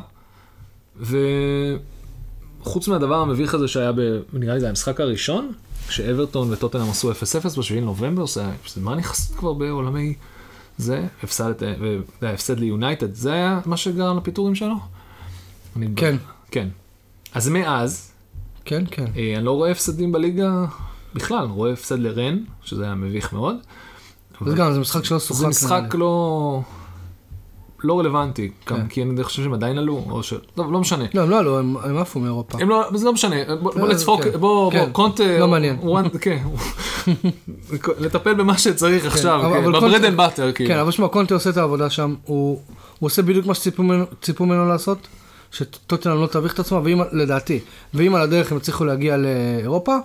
[2.61, 3.99] וחוץ מהדבר המביך הזה שהיה, ב...
[4.33, 5.51] נראה לי זה המשחק הראשון,
[5.89, 10.13] כשאברטון וטוטנאם עשו 0-0 ב-7 לנובמבר, זה היה, מה נכנס כבר בעולמי
[10.77, 11.73] זה, הפסדת, אה,
[12.33, 14.75] הפסד ליונייטד, זה היה מה שגרם לפיטורים שלו?
[15.75, 16.15] אני- כן.
[16.51, 16.67] כן.
[17.33, 18.11] אז מאז,
[18.65, 19.05] כן, כן.
[19.17, 20.65] אה, אני לא רואה הפסדים בליגה
[21.13, 23.55] בכלל, רואה הפסד לרן, שזה היה מביך מאוד.
[24.45, 25.39] זה גם, זה משחק שלא שוחק.
[25.39, 25.95] זה משחק.
[25.95, 26.61] לא...
[27.83, 28.87] לא רלוונטי, גם כן.
[28.87, 30.33] כי אני חושב שהם עדיין עלו, או ש...
[30.55, 31.05] טוב, לא משנה.
[31.13, 32.57] לא, הם לא עלו, הם הם עפו מאירופה.
[32.61, 34.31] הם לא, זה לא משנה, בוא אה, נצחוק, כן.
[34.31, 34.89] בוא, בוא, כן.
[34.91, 35.77] קונטה, לא מעניין.
[35.81, 36.37] הוא- כן,
[37.99, 40.69] לטפל במה שצריך עכשיו, אבל- כן, ב-bread and butter, כאילו.
[40.73, 42.59] כן, אבל שמע, קונטה עושה את העבודה שם, הוא
[42.99, 43.83] הוא עושה בדיוק מה שציפו
[44.45, 45.07] ממנו- לעשות,
[45.51, 47.59] שטוטנאם לא תביך את עצמה, ואם, לדעתי,
[47.93, 49.95] ואם על הדרך הם הצליחו להגיע לאירופה,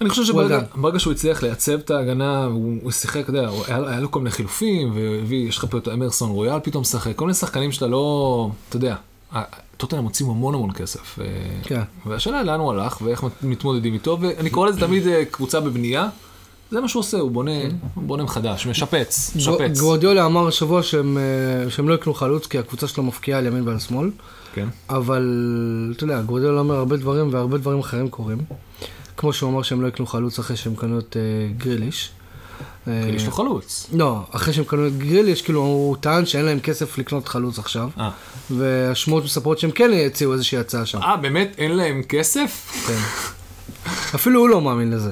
[0.00, 3.78] אני חושב שברגע שהוא הצליח לייצב את ההגנה, הוא הוא שיחק, אתה יודע, הוא- היה
[3.78, 7.16] לו- היה לו כל מיני חילופים, והביא, יש לך פה את אמרסון רויאל פתאום משחק,
[7.16, 8.94] כל מיני שחקנים שאתה לא, אתה יודע,
[9.76, 11.18] טוטנאם מוצאים המון המון כסף.
[11.20, 11.24] אה,
[11.62, 11.80] כן.
[12.06, 16.08] והשאלה לאן הוא הלך ואיך מתמודדים איתו, ואני קורא לזה תמיד אה, קבוצה בבנייה.
[16.70, 17.50] זה מה שהוא עושה, הוא בונה,
[17.94, 19.80] הוא בונה מחדש, משפץ, משפץ.
[19.80, 23.68] גוורדיולה אמר השבוע שהם, אה, שהם לא יקנו חלוץ, כי הקבוצה שלו מפקיעה על ימין
[23.68, 24.10] ועל שמאל,
[24.54, 24.68] כן.
[24.90, 25.22] אבל
[25.96, 28.38] אתה יודע, גוורדיולה אומר הרבה דברים והרבה דברים אחרים קורים.
[29.18, 31.22] כמו שהוא אמר שהם לא יקנו חלוץ אחרי שהם קנו את אה,
[31.56, 32.10] גריליש.
[32.88, 33.86] אה, יש לו חלוץ.
[33.92, 37.88] לא, אחרי שהם קנו את גריליש, כאילו הוא טען שאין להם כסף לקנות חלוץ עכשיו,
[38.00, 38.10] אה.
[38.50, 41.02] והשמועות מספרות שהם כן הציעו איזושהי הצעה שם.
[41.02, 42.72] אה, באמת אין להם כסף?
[42.86, 42.98] כן.
[44.14, 45.10] אפילו הוא לא מאמין לזה.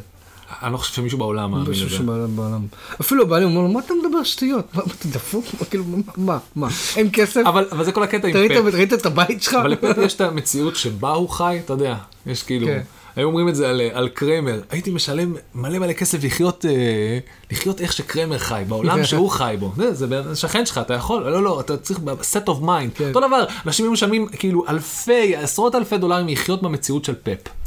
[0.62, 1.96] אני לא חושב שמישהו בעולם מאמין מישהו לזה.
[1.96, 2.66] שבעולם- בעולם.
[3.00, 4.74] אפילו הבעלים אומר לו, מה אתה מדבר שטויות?
[4.74, 5.44] מה, אתה דפוק?
[5.70, 5.84] כאילו,
[6.16, 6.68] מה, מה?
[6.96, 7.40] אין כסף?
[7.46, 9.54] אבל זה כל הקטע עם אתה ראית- את הבית שלך?
[9.54, 11.96] אבל לפפ יש את המציאות שבה הוא חי, אתה יודע,
[12.26, 12.82] יש כאילו, כן.
[13.16, 17.18] היו אומרים את זה על, על קרמר, הייתי משלם מלא מלא כסף לחיות, אה,
[17.50, 21.42] לחיות איך שקרמר חי, בעולם שהוא חי בו, זה, זה שכן שלך, אתה יכול, לא,
[21.42, 22.00] לא, אתה צריך
[22.34, 23.08] set of mind, כן.
[23.08, 27.65] אותו דבר, אנשים היו משלמים כאילו אלפי, עשרות אלפי דולרים לחיות במציאות של פפ.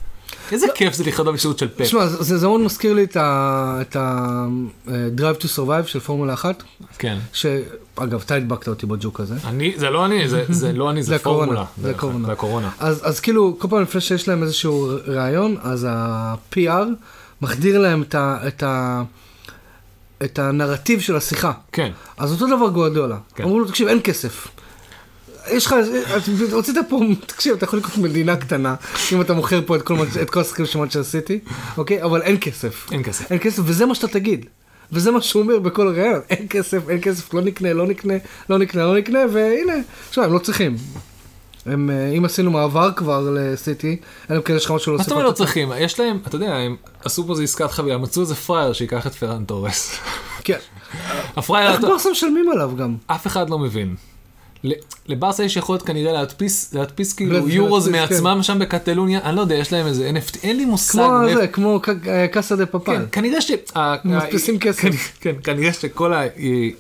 [0.52, 1.82] איזה כיף זה לחיות במציאות של פפ.
[1.82, 6.64] תשמע, זה מאוד מזכיר לי את ה-Drive to Survive של פורמולה 1,
[6.98, 7.18] כן.
[7.34, 9.36] שאגב, אתה הדבקת אותי בג'וק הזה.
[9.46, 11.66] אני, זה לא אני, זה, לא אני, זה, פורמולה.
[11.82, 12.26] זה הקורונה.
[12.26, 12.70] זה הקורונה.
[12.80, 16.88] אז, כאילו, כל פעם לפני שיש להם איזשהו רעיון, אז ה-PR
[17.42, 18.16] מחדיר להם את,
[18.64, 19.04] ה,
[20.24, 21.52] את, הנרטיב של השיחה.
[21.72, 21.92] כן.
[22.18, 23.18] אז אותו דבר גוארדיולה.
[23.36, 23.44] כן.
[23.44, 24.48] אמרו לו, תקשיב, אין כסף.
[25.52, 25.76] יש לך,
[26.52, 28.76] רצית פה, תקשיב, אתה יכול לקנות מדינה קטנה,
[29.12, 30.42] אם אתה מוכר פה את כל, את כל
[30.76, 31.40] מנצ'ר סיטי,
[31.78, 32.04] אוקיי?
[32.04, 32.88] אבל אין כסף.
[32.92, 33.32] אין כסף.
[33.32, 34.46] אין כסף, וזה מה שאתה תגיד.
[34.92, 38.14] וזה מה שהוא אומר בכל ראיון, אין כסף, אין כסף, לא נקנה, לא נקנה,
[38.50, 39.74] לא נקנה, לא נקנה, והנה,
[40.10, 40.76] עכשיו, הם לא צריכים.
[41.66, 43.98] הם, אה, אם עשינו מעבר כבר לסיטי,
[44.30, 45.10] אלא אם כן יש לך משהו מה להוסיף.
[45.10, 45.72] זאת אומרת לא צריכים?
[45.78, 49.16] יש להם, אתה יודע, הם עשו פה איזה עסקת חבילה, מצאו איזה פראייר שייקח את
[49.16, 50.00] פרן תורס.
[50.44, 50.58] כן.
[51.36, 52.96] הפראייר, איך ברסה משלמים עליו גם?
[53.08, 53.96] אף אחד לא מבין.
[55.08, 59.74] לברסה יש יכולת כנראה להדפיס, להדפיס כאילו יורוז מעצמם שם בקטלוניה, אני לא יודע, יש
[59.74, 60.94] להם איזה NFT, אין לי מושג.
[60.96, 62.92] כמו זה, כמו אה, קאסה דה פפל.
[62.92, 63.52] כן, כנראה ש...
[64.06, 64.82] מדפיסים כסף.
[64.82, 64.90] כן,
[65.22, 66.24] כן, כנראה שכל ה...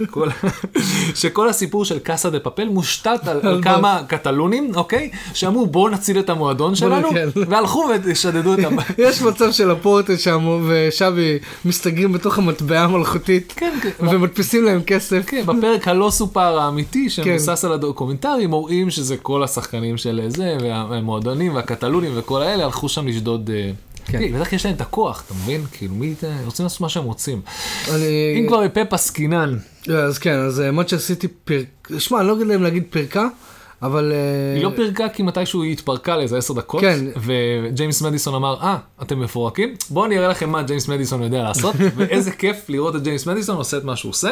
[0.10, 0.48] כל ה-
[1.22, 5.10] שכל הסיפור של קאסה דה פפל מושתת על כמה קטלונים, אוקיי?
[5.34, 7.30] שאמרו בואו נציל את המועדון שלנו, כן.
[7.50, 8.88] והלכו ושדדו את הבית.
[8.98, 13.89] יש מצב של הפורטה שם ושבי מסתגרים בתוך המטבעה המלכותית כן, כן.
[14.00, 15.22] ומדפיסים להם כסף.
[15.28, 17.10] כן, בפרק הלא סופר האמיתי כן.
[17.10, 23.08] שמבוסס על הדוקומנטרי, רואים שזה כל השחקנים של זה, והמועדונים והקטלונים וכל האלה הלכו שם
[23.08, 23.50] לשדוד.
[23.54, 23.72] אה,
[24.06, 24.40] כן.
[24.40, 25.62] בטח יש להם את הכוח, אתה מבין?
[25.72, 26.14] כאילו, מי,
[26.46, 27.42] רוצים לעשות מה שהם רוצים.
[27.90, 29.58] אני- אם כבר בפפ עסקינן,
[29.94, 31.66] אז כן, אז מנצ'סטר סיטי פירק...
[31.98, 33.28] שמע, אני לא יודע אם להגיד פירקה,
[33.82, 34.12] אבל...
[34.12, 37.06] אה, היא לא פירקה כי מתישהו היא התפרקה לאיזה עשר דקות, כן.
[37.18, 39.76] וג'יימס מדיסון אמר, אה, אתם מפורקים?
[39.89, 43.58] בואו אני אראה לכם מה ג'יימס מדיסון יודע לעשות, ואיזה כיף לראות את ג'יימס מדיסון
[43.58, 44.32] עושה את מה שהוא עושה,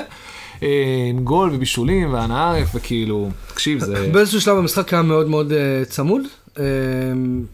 [0.64, 0.68] אה,
[1.10, 4.10] עם גול ובישולים והנאה ערף, וכאילו, תקשיב, זה...
[4.12, 6.22] באיזשהו שלב המשחק היה מאוד מאוד אה, צמוד,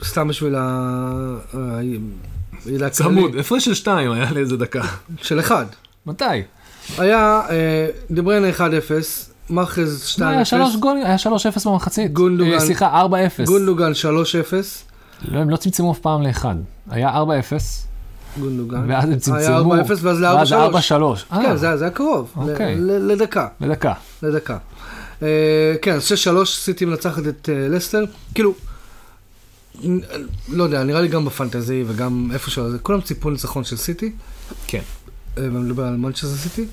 [0.03, 1.39] סתם בשביל ה...
[2.89, 4.81] צמוד, הפרש של שתיים היה לאיזה דקה.
[5.21, 5.65] של אחד.
[6.05, 6.23] מתי?
[6.97, 7.41] היה
[8.11, 8.61] דבריינה 1-0,
[9.49, 11.25] מאחז 2-0, היה שלוש גולים, היה 3-0
[11.69, 12.13] במחצית.
[12.13, 12.51] גונדוגן.
[12.53, 13.01] אה, סליחה,
[13.41, 13.45] 4-0.
[13.45, 14.53] גונדוגן 3-0,
[15.31, 16.55] לא, הם לא צמצמו אף פעם לאחד.
[16.89, 17.23] היה 4-0,
[18.39, 19.35] גונדוגן, ואז הם צמצמו.
[19.35, 19.63] היה 4-0
[20.01, 20.55] ואז ואז ל-4-3.
[21.31, 21.41] 4-3.
[21.43, 22.75] כן, זה היה- זה היה קרוב, אוקיי.
[22.79, 23.47] לדקה.
[23.61, 23.93] לדקה.
[24.23, 24.57] לדקה.
[25.23, 25.27] אה,
[25.81, 28.03] כן, אז 6-3 סיטי מנצחת את אה, לסטר,
[28.35, 28.53] כאילו,
[30.49, 34.11] לא יודע, נראה לי גם בפנטזי וגם איפה שזה, כולם ציפו ניצחון של סיטי,
[34.67, 34.79] כן.
[35.37, 36.65] אה, ואני מדבר על מנצ'סטר סיטי,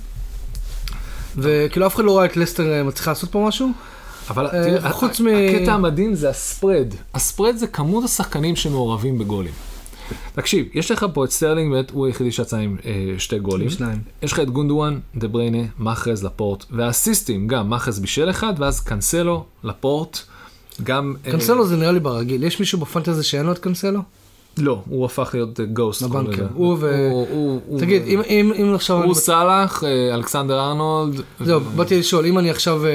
[1.36, 3.70] וכאילו אף אחד לא ראה את לסטר אה, מצליחה לעשות פה משהו,
[4.30, 6.86] אבל אה, תראה, חוץ מ- הקטע המדהים זה הספרד.
[7.14, 9.52] ה-spread זה כמות השחקנים שמעורבים בגולים.
[10.34, 13.70] תקשיב, יש לך פה את סטרלינג, באמת הוא היחידי שיצא עם אה, שתי גולים.
[13.70, 13.98] שניים.
[14.22, 19.44] יש לך את גונדואן, דה בריינה, מאחרז, לפורט, והאסיסטים, גם מאחרז בישל אחד, ואז קנסלו,
[19.64, 20.18] לפורט,
[20.82, 21.14] גם...
[21.26, 24.00] אה, קנסלו זה נראה לי ברגיל, יש מישהו בפנטזי שאין לו את קנסלו?
[24.60, 26.02] לא, הוא הפך להיות גוסט.
[26.02, 26.46] לבנקר.
[26.54, 31.20] הוא ו- הוא- הוא- הוא- תגיד, אם- אם אם עכשיו, הוא סאלח, אה, אלכסנדר ארנולד.
[31.40, 32.90] זהו, ו- באתי לשאול, אם אני עכשיו, אה,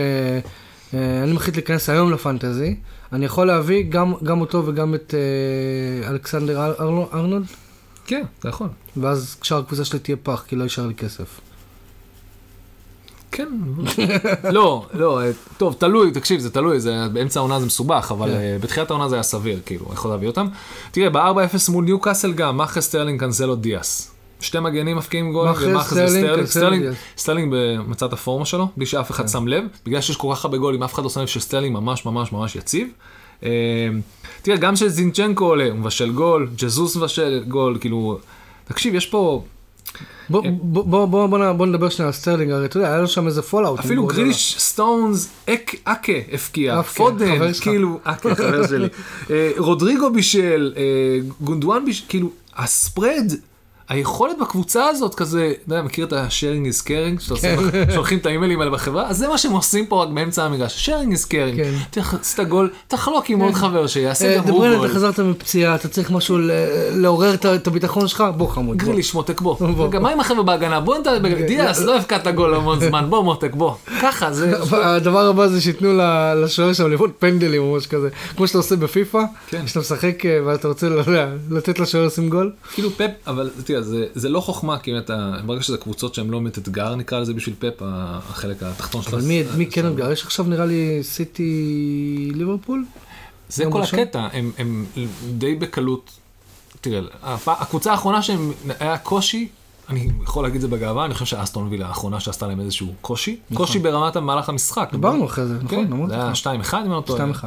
[0.94, 2.76] אה, אני מחליט להיכנס היום לפנטזי,
[3.14, 5.14] אני יכול להביא גם, גם אותו וגם את
[6.04, 7.46] אה, אלכסנדר אר- ארנו- ארנולד?
[8.06, 8.68] כן, אתה יכול.
[8.98, 11.40] ואז כשאר הקבוצה שלי תהיה פח, כי לא יישאר לי כסף.
[13.32, 13.48] כן,
[14.52, 18.34] לא, לא, אה, טוב, תלוי, תקשיב, זה תלוי, זה, באמצע העונה זה מסובך, אבל כן.
[18.34, 20.48] אה, בתחילת העונה זה היה סביר, כאילו, יכול להביא אותם.
[20.92, 24.12] תראה, ב-4-0 מול ניו קאסל גם, מאחרז סטרלינג, קנסלו, דיאס.
[24.40, 26.96] שתי מגנים מבקיעים ומאחרז סטרלינג, וסטרלינג, קנסלו, סטרלינג.
[27.18, 30.84] סטרלינג במצב הפורמה שלו, בלי שאף אחד שם לב, בגלל שיש כל כך הרבה גולים,
[30.84, 32.88] אף אחד לא שם לב שסטרלינג ממש ממש ממש יציב.
[33.44, 33.50] אה,
[34.42, 38.20] תראה, גם כשזינצ'נקו עולה, הוא מבשל גול, ג'זוס מבשל גול, כאילו,
[38.66, 39.44] תקשיב, יש פה,
[40.30, 43.28] בוא, בוא, בוא, בוא, בוא, נדבר שנייה על סטרלינג, הרי אתה יודע, היה לו שם
[43.28, 43.80] איזה fallout.
[43.80, 44.06] אפילו.
[44.06, 47.28] גריליש, סטונס, אק- אקה הבקיע, פודן.
[47.62, 48.88] כאילו, אקה, חבר שלי,
[49.30, 50.82] אה, רודריגו בישל, אה,
[51.42, 53.32] גונדואן בישל, כאילו, ה-spread,
[53.90, 56.34] היכולת בקבוצה הזאת כזה, אתה יודע, מכיר את ה-sharing
[56.74, 57.86] is caring, שאתה עושה, כן.
[57.94, 61.14] שולחים את האימיילים האלה בחברה, אז זה מה שהם עושים פה רק באמצע המגרש, sharing
[61.14, 61.74] is caring, כן.
[61.92, 64.86] תח- עשית גול, תחלוק עם עוד חבר שיעשה אה, גם הוא גול.
[64.86, 66.38] אתה חזרת מפציעה, אתה צריך משהו
[66.92, 68.24] לעורר את את הביטחון שלך?
[68.38, 68.78] בוא חמוד.
[68.78, 68.86] בוא.
[68.86, 69.56] גריליש מותק בוא.
[69.88, 70.80] רגע, מה עם החבר'ה בהגנה?
[70.80, 73.74] בוא נדבר, דיאס, לא הבקעת גול המון זמן, בוא מותק, בוא.
[74.02, 74.54] ככה, זה...
[74.96, 75.90] הדבר הבא זה שייתנו
[76.44, 79.68] לשוער שם לבעוט פנדלים או משהו כזה, כמו שאתה עושה בפיפא, כן.
[79.68, 81.02] שאתה משחק אה, ואתה רוצה לא
[81.52, 82.52] לתת לשוער לשים גול.
[82.74, 86.40] כאילו פפ, אבל תראה, זה, זה לא חוכמה, כי אתה, ברגע שזה קבוצות שהן לא
[86.40, 90.12] באמת אתגר, נקרא לזה בשביל ה- החלק התחתון של אבל הס- מי מי כן אתגר?
[90.12, 91.52] יש עכשיו נראה לי סיטי
[92.36, 92.86] ליברפול?
[93.50, 94.00] זה יום כל ראשון?
[94.00, 94.86] הקטע, הם, הם
[95.38, 96.12] די בקלות,
[96.82, 99.48] תראה, הפ- הקבוצה האחרונה שהם, היה קושי,
[99.90, 103.38] אני יכול להגיד את זה בגאווה, אני חושב שאסטון וילה האחרונה שעשתה להם איזשהו קושי,
[103.54, 104.90] קושי ברמת מהלך המשחק.
[104.92, 105.70] דיברנו אחרי זה, נכון?
[105.88, 106.38] כן, זה היה לך.
[106.38, 107.26] 2-1 אם אני לא טועה.
[107.34, 107.46] 2-1.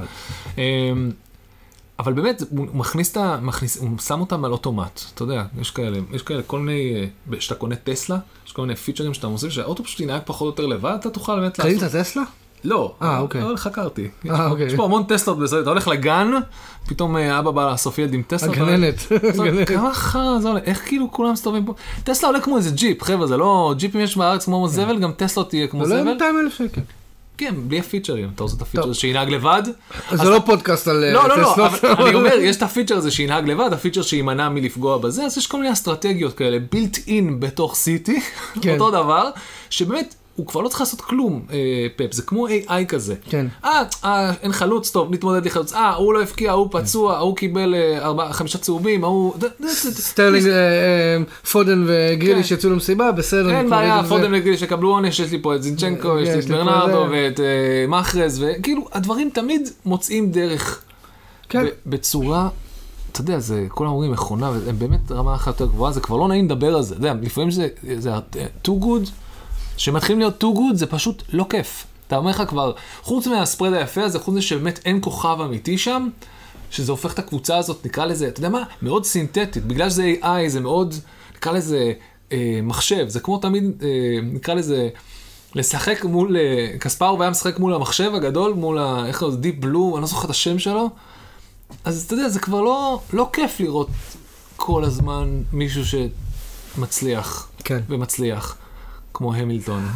[1.98, 3.38] אבל באמת, הוא מכניס את ה...
[3.42, 6.94] מכניס, הוא שם אותם על אוטומט, אתה יודע, יש כאלה, יש כאלה כל מיני,
[7.32, 10.50] אה, כשאתה קונה טסלה, יש כל מיני פיצ'רים שאתה מוסיף, שהאוטו פשוט ינהג פחות או
[10.50, 12.22] יותר לבד, אתה תוכל באמת קנית טסלה?
[12.64, 13.42] לא, אה, אוקיי.
[13.42, 14.08] אבל חקרתי.
[14.30, 14.66] אה, אוקיי.
[14.66, 16.30] יש פה המון טסלות בזה, אתה הולך לגן,
[16.86, 18.52] פתאום אה, אבא בא לאסוף ילד עם טסלה.
[18.52, 18.94] הגננת.
[19.28, 19.68] "עזוב, הגננת.
[19.68, 21.74] כמה חרא זה עולה, איך כאילו כולם מסתובבים פה?
[22.04, 25.44] טסלה עולה כמו איזה ג'יפ, חבר'ה, זה לא, ג'יפים יש בארץ כמו זבל, גם טסלה
[25.44, 26.12] תהיה כמו זה לא זבל.
[26.12, 26.80] 200 אלף שקל.
[27.38, 28.92] כן, בלי הפיצ'רים, אתה רוצה את הפיצ'ר טוב.
[28.92, 29.62] שינהג לבד?
[30.12, 31.66] זה לא פודקאסט על לא, לא, לא,
[32.06, 35.56] אני אומר, יש את הפיצ'ר הזה שינהג לבד, הפיצ'ר שימנע מלפגוע בזה, אז יש כל
[35.56, 38.20] מיני אסטרטגיות כאלה, built in בתוך סיטי,
[38.62, 38.72] כן.
[38.72, 39.30] אותו דבר,
[39.70, 41.56] שבאמת, הוא כבר לא צריך לעשות כלום, אה,
[41.96, 43.14] פפ, זה כמו AI כזה.
[43.30, 43.46] כן.
[43.64, 47.36] אה, אה, אין חלוץ, טוב, נתמודד בלי חלוץ, אה, הוא לא הבקיע, הוא פצוע, ההוא
[47.36, 49.34] קיבל אה, ארבעה, חמישה צהובים, ההוא...
[49.90, 51.18] סטרלינג, אה, אה,
[51.52, 52.54] פודן וגריליש כן.
[52.54, 53.50] יצאו למסיבה, בסדר.
[53.50, 54.06] אין בעיה, עם.
[54.06, 57.06] פודן וגריליש קיבלו עונש, יש לי פה את זינצ'נקו, יש לי יש את ברנרדו.
[57.10, 57.46] ואת אה,
[57.88, 60.80] מאחרז, וכאילו, הדברים תמיד מוצאים דרך.
[61.48, 61.66] כן.
[61.86, 62.48] בצורה,
[63.12, 66.28] אתה יודע, זה, כולם אומרים מכונה, והם באמת רמה אחת יותר גבוהה, זה כבר לא
[66.28, 68.20] נעים לדבר על זה, אתה יודע, לפעמים זה, זה ה-
[68.66, 69.08] too good,
[69.78, 71.86] שמתחילים להיות too good, זה פשוט לא כיף.
[72.06, 76.08] אתה אומר לך כבר, חוץ מהספרד היפה הזה, חוץ מזה שבאמת אין כוכב אמיתי שם,
[76.70, 80.48] שזה הופך את הקבוצה הזאת, נקרא לזה, אתה יודע מה, מאוד סינתטית, בגלל שזה AI,
[80.48, 80.94] זה מאוד,
[81.36, 81.92] נקרא לזה
[82.32, 83.88] אה, מחשב, זה כמו תמיד, אה,
[84.22, 84.88] נקרא לזה,
[85.54, 89.06] לשחק מול, אה, קספרוב היה משחק מול המחשב הגדול, מול ה...
[89.06, 89.42] איך קוראים לזה?
[89.42, 90.90] דיפ בלו, אני לא זוכר את השם שלו.
[91.84, 93.88] אז אתה יודע, זה כבר לא, לא כיף לראות
[94.56, 95.82] כל הזמן מישהו
[96.76, 97.80] שמצליח, כן.
[97.88, 98.56] ומצליח,
[99.18, 99.86] כמו המילטון.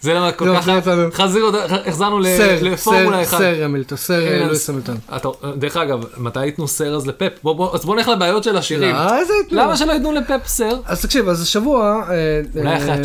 [0.00, 0.68] זה למה כל לא, כך.
[1.12, 1.44] חזיר,
[1.86, 3.38] החזרנו ל- סר, לפורמולה סר, 1.
[3.38, 4.96] סר המילטון, סר אה, לואיס המילטון.
[5.16, 7.46] אתה, דרך אגב, מתי ייתנו סר אז לפפ?
[7.74, 8.94] אז בוא נלך לבעיות של השירים.
[8.96, 9.62] לא?
[9.62, 10.70] למה שלא ייתנו לפפ סר?
[10.86, 12.02] אז תקשיב, אז השבוע...
[12.10, 12.98] אה, אולי אחרי אה,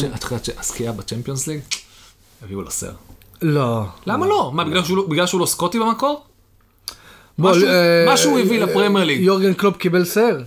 [0.60, 1.60] הזכייה בצ'מפיונס ליג,
[2.46, 2.92] יביאו לו סר.
[3.42, 3.84] לא.
[4.08, 4.52] למה לא?
[4.54, 6.24] מה, בגלל שהוא לא- לא סקוטי במקור?
[7.46, 9.22] אה, מה שהוא הביא אה, לפרמייר ליג.
[9.22, 10.38] יורגן קלופ קיבל סר.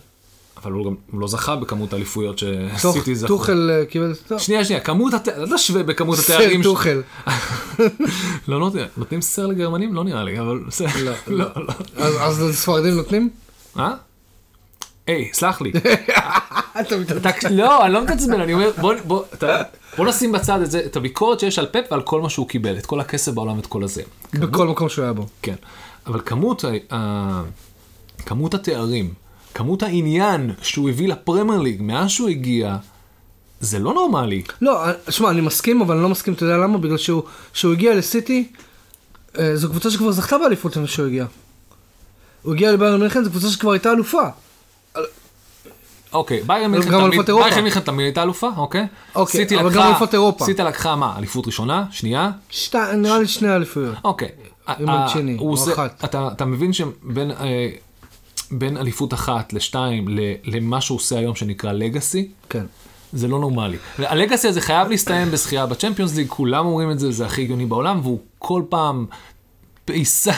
[0.67, 2.39] אבל הוא גם הוא לא זכה בכמות האליפויות
[2.79, 3.29] שסיטי זכו.
[3.29, 4.39] טוחל אה, קיבל סר.
[4.39, 6.63] שנייה, שנייה, כמות התארים, אל תשווה בכמות סר התארים.
[6.63, 7.03] ש- טוחל.
[8.49, 9.95] לא נותנים, נותנים סר לגרמנים?
[9.95, 11.15] לא נראה לי, אבל בסדר.
[11.27, 11.73] לא, לא.
[11.97, 13.31] אז אז לספרדים נותנים?
[13.79, 13.93] אה?
[15.07, 15.73] היי, סלח לי.
[16.81, 16.97] אתה.
[17.17, 18.95] אתה- לא, אני לא מתעצבן, אני אומר, בוא,
[19.35, 19.63] אתה-
[20.05, 23.01] נשים בצד את את הביקורת שיש על פפ ועל כל מה שהוא קיבל, את כל
[23.01, 24.03] הכסף בעולם, את כל הזה.
[24.35, 25.27] בכל מקום שהוא היה בו.
[25.43, 25.55] כן,
[26.07, 26.21] אבל
[28.27, 29.15] כמות התארים,
[29.57, 32.77] כמות העניין שהוא הביא לפרמייר ליג מאז שהוא הגיע,
[33.61, 34.43] זה לא נורמלי.
[34.61, 36.79] לא, שמע, אני מסכים, אבל אני לא מסכים, אתה יודע למה?
[36.79, 38.49] בגלל שהוא שהוא הגיע לסיטי,
[39.39, 41.27] אה, זו קבוצה שכבר זכתה באליפות לפני שהוא הגיע.
[42.43, 44.23] הוא הגיע לביירן מינכן, זו קבוצה שכבר הייתה אלופה.
[46.13, 48.87] אוקיי, ביירן מינכן תמיד, תמיד הייתה אלופה, אוקיי?
[49.15, 50.45] אוקיי, סיטי אבל לקחה- גם אלופת אירופה.
[50.45, 52.31] סיטי לקחה מה, אליפות ראשונה, שנייה?
[52.51, 53.95] שתי, נראה לי שני אליפויות.
[54.05, 54.29] אוקיי.
[54.69, 56.05] עם מנצ'יני, הוא או אחת.
[56.05, 57.69] אתה אתה מבין שבין אה,
[58.51, 62.65] בין אליפות אחת לשתיים ל- למה שהוא עושה היום שנקרא לגאסי, כן.
[63.13, 63.77] זה לא נורמלי.
[63.99, 68.01] הלגאסי הזה חייב להסתיים בזכייה בצ'מפיונס ליג, כולם אומרים את זה, זה הכי הגיוני בעולם,
[68.03, 69.07] והוא כל פעם
[69.85, 70.33] פייסה,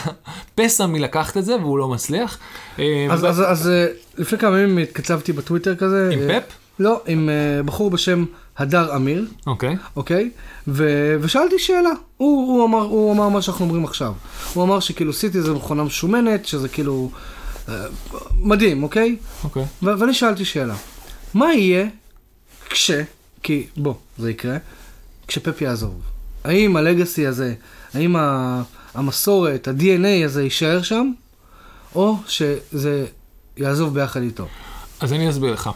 [0.55, 2.37] פסע מלקחת את זה והוא לא מצליח.
[2.79, 3.85] אה, אז, אז, אז אה,
[4.17, 6.09] לפני כמה ימים התכתבתי בטוויטר כזה.
[6.13, 6.53] עם אה, פפ?
[6.79, 7.29] לא, עם
[7.65, 8.25] בחור בשם
[8.57, 9.75] הדר אמיר, אוקיי.
[9.95, 10.29] אוקיי?
[10.67, 11.89] ו, ושאלתי שאלה.
[12.17, 14.13] הוא, הוא, אמר, הוא אמר מה שאנחנו אומרים עכשיו.
[14.53, 17.09] הוא אמר שכאילו סיטי זה מכונה משומנת, שזה כאילו...
[18.35, 19.15] מדהים, אוקיי?
[19.43, 19.65] אוקיי.
[19.81, 20.75] ואני שאלתי שאלה.
[21.33, 21.87] מה יהיה
[22.69, 22.91] כש...
[23.43, 24.57] כי בוא, זה יקרה.
[25.27, 26.01] כשפפ יעזוב.
[26.43, 27.53] האם הלגאסי הזה,
[27.93, 28.15] האם
[28.95, 31.11] המסורת, ה-DNA הזה יישאר שם,
[31.95, 33.05] או שזה
[33.57, 34.47] יעזוב ביחד איתו?
[34.99, 35.69] אז אני אסביר לך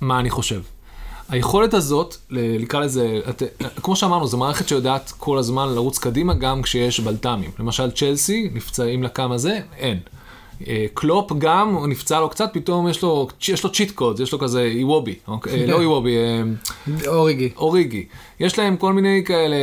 [0.00, 0.60] מה אני חושב.
[1.28, 3.42] היכולת הזאת, נקרא לזה, את,
[3.82, 7.50] כמו שאמרנו, זו מערכת שיודעת כל הזמן לרוץ קדימה גם כשיש בלת"מים.
[7.58, 9.98] למשל צ'לסי, נפצעים לכמה זה, אין.
[10.94, 14.38] קלופ גם, הוא נפצע לו קצת, פתאום יש לו, יש לו צ'יט קוד, יש לו
[14.38, 15.60] כזה איוובי, אוקיי?
[15.60, 16.42] אה, לא איוובי, אה,
[17.06, 17.50] אוריגי.
[17.56, 18.06] אוריגי.
[18.40, 19.56] יש להם כל מיני כאלה,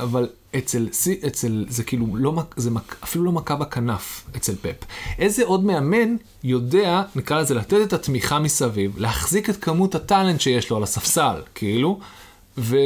[0.00, 0.88] אבל אצל,
[1.26, 2.70] אצל, זה כאילו לא, זה
[3.04, 4.86] אפילו לא מכה בכנף אצל פפ.
[5.18, 10.70] איזה עוד מאמן יודע, נקרא לזה, לתת את התמיכה מסביב, להחזיק את כמות הטאלנט שיש
[10.70, 11.98] לו על הספסל, כאילו,
[12.58, 12.76] ו,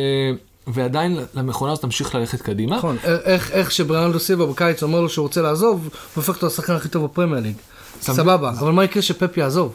[0.73, 2.77] ועדיין למכונה הזאת תמשיך ללכת קדימה.
[2.77, 6.47] נכון, א- איך, איך שברנלדו סיבה בקיץ אומר לו שהוא רוצה לעזוב, הוא הופך אותו
[6.47, 7.55] לשחקן הכי טוב בפרמייר ליג.
[8.01, 9.75] סבבה, אבל מה יקרה שפפ יעזוב?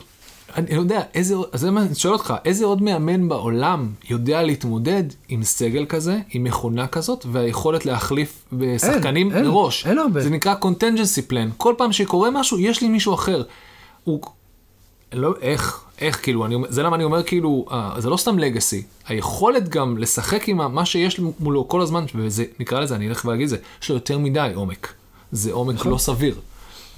[0.55, 4.43] אני לא יודע, איזה, אז זה מה אני שואל אותך, איזה עוד מאמן בעולם יודע
[4.43, 9.85] להתמודד עם סגל כזה, עם מכונה כזאת, והיכולת להחליף בשחקנים אין, מראש?
[9.87, 10.21] אין הרבה.
[10.21, 11.51] זה נקרא contingency plan.
[11.57, 13.43] כל פעם שקורה משהו, יש לי מישהו אחר.
[14.03, 14.21] הוא...
[15.13, 18.83] לא, איך, איך, כאילו, אני, זה למה אני אומר, כאילו, אה, זה לא סתם לגאסי.
[19.07, 23.47] היכולת גם לשחק עם מה שיש מולו כל הזמן, וזה, נקרא לזה, אני אלך ואגיד
[23.47, 24.93] זה, יש לו יותר מדי עומק.
[25.31, 25.91] זה עומק נכון.
[25.91, 26.35] לא סביר.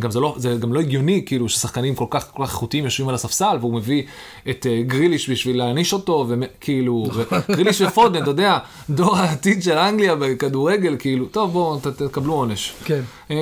[0.01, 3.10] גם זה, לא, זה גם לא הגיוני, כאילו, ששחקנים כל כך כל כך איכותיים יושבים
[3.10, 4.03] על הספסל, והוא מביא
[4.49, 7.05] את uh, גריליש בשביל להעניש אותו, וכאילו,
[7.55, 8.58] גריליש ופודן, אתה יודע,
[8.89, 12.73] דור העתיד של אנגליה בכדורגל, כאילו, טוב, בואו, תקבלו עונש.
[12.86, 13.01] כן.
[13.29, 13.36] אמ,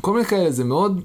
[0.00, 1.00] כל מיני כאלה, זה מאוד,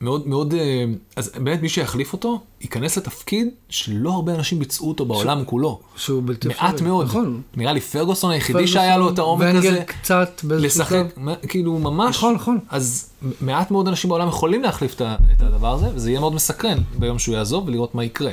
[0.00, 0.84] מאוד, מאוד, אה,
[1.16, 5.80] אז באמת מי שיחליף אותו, ייכנס לתפקיד שלא הרבה אנשים ביצעו אותו בעולם כולו.
[5.96, 6.88] שהוא בלתי מעט אפשרי.
[6.88, 7.06] מאוד.
[7.06, 7.42] נכון.
[7.56, 9.68] נראה לי פרגוסון היחידי שהיה לו את העומק הזה.
[9.68, 11.34] ואנגל קצת באיזשהו לשחק, שלב.
[11.48, 12.58] כאילו ממש, נכון, נכון.
[12.70, 13.10] אז
[13.40, 15.02] מעט מאוד אנשים בעולם יכולים להחליף את
[15.40, 18.30] הדבר הזה, וזה יהיה מאוד מסקרן ביום שהוא יעזוב ולראות מה יקרה.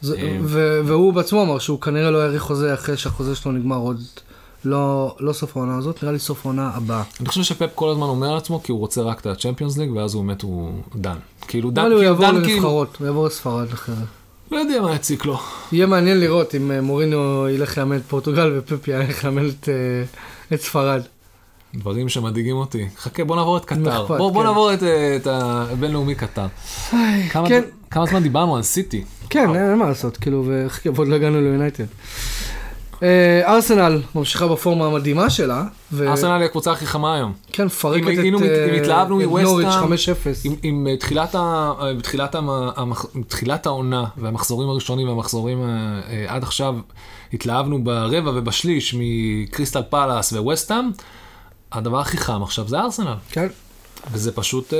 [0.00, 0.38] זה- אה.
[0.42, 4.00] ו- והוא בעצמו אמר שהוא כנראה לא יאריך חוזה אחרי שהחוזה שלו נגמר עוד
[4.64, 7.02] לא לא סוף העונה הזאת, נראה לי סוף העונה הבאה.
[7.20, 9.90] אני חושב שפפ כל הזמן אומר על עצמו כי הוא רוצה רק את הצ'מפיונס ליג,
[9.90, 11.16] ואז הוא באמת, הוא דן.
[11.48, 13.96] כאילו דן, הוא כאילו יעבור דן כאילו, לנבחרות, הוא יעבור לספרד אחרת.
[14.50, 15.38] לא יודע מה יציק לו.
[15.72, 20.54] יהיה מעניין לראות אם אה, מורינו ילך לאמן את פורטוגל ופפ ילך לאמן את, אה,
[20.56, 21.02] את ספרד.
[21.74, 22.88] דברים שמדאיגים אותי.
[22.96, 24.06] חכה, בוא נעבור את קטר.
[24.06, 24.46] בוא, בוא כן.
[24.46, 26.46] נעבור את, אה, את הבינלאומי קטר.
[27.30, 27.62] כמה, כן.
[27.90, 29.04] כמה זמן דיברנו על סיטי?
[29.30, 30.44] כן, אין מה לעשות, כאילו,
[30.94, 31.84] ועוד לא הגענו ליונייטד.
[33.02, 35.64] אה, ארסנל ממשיכה בפורמה המדהימה שלה.
[36.00, 37.32] ארסנל היא הקבוצה הכי חמה היום.
[37.52, 39.04] כן, מפרקת אם את אה,
[39.42, 39.96] נוריץ' האם, 5-0.
[40.62, 40.96] עם, אה,
[43.28, 45.58] תחילת, העונה והמחזורים הראשונים והמחזורים
[46.28, 46.76] עד עכשיו
[47.32, 50.90] התלהבנו ברבע ובשליש מקריסטל פאלאס וווסטהאם,
[51.72, 53.46] הדבר הכי חם עכשיו זה ארסנל, כן.
[54.12, 54.74] וזה פשוט...
[54.74, 54.78] אה,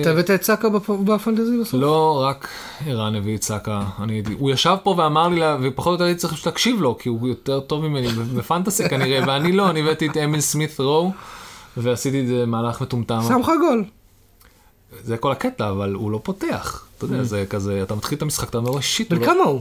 [0.00, 1.80] אתה הבאת את סאקה בפ- בפנטזי בסוף?
[1.80, 2.48] לא רק
[2.86, 6.46] ערן הביא את סאקה, אני, הוא ישב פה ואמר לי, ופחות או יותר הייתי צריך
[6.46, 10.40] להקשיב לו, כי הוא יותר טוב ממני בפנטסי כנראה, ואני לא, אני הבאתי את אמיל
[10.40, 11.12] סמית רו,
[11.76, 13.20] ועשיתי את זה מהלך מטומטם.
[13.28, 13.84] שם לך גול.
[15.02, 16.84] זה כל הקטע, אבל הוא לא פותח.
[16.98, 19.32] אתה יודע, זה כזה, אתה מתחיל את המשחק, אתה אומר, שיט, הוא בן לא...
[19.32, 19.60] כמה הוא?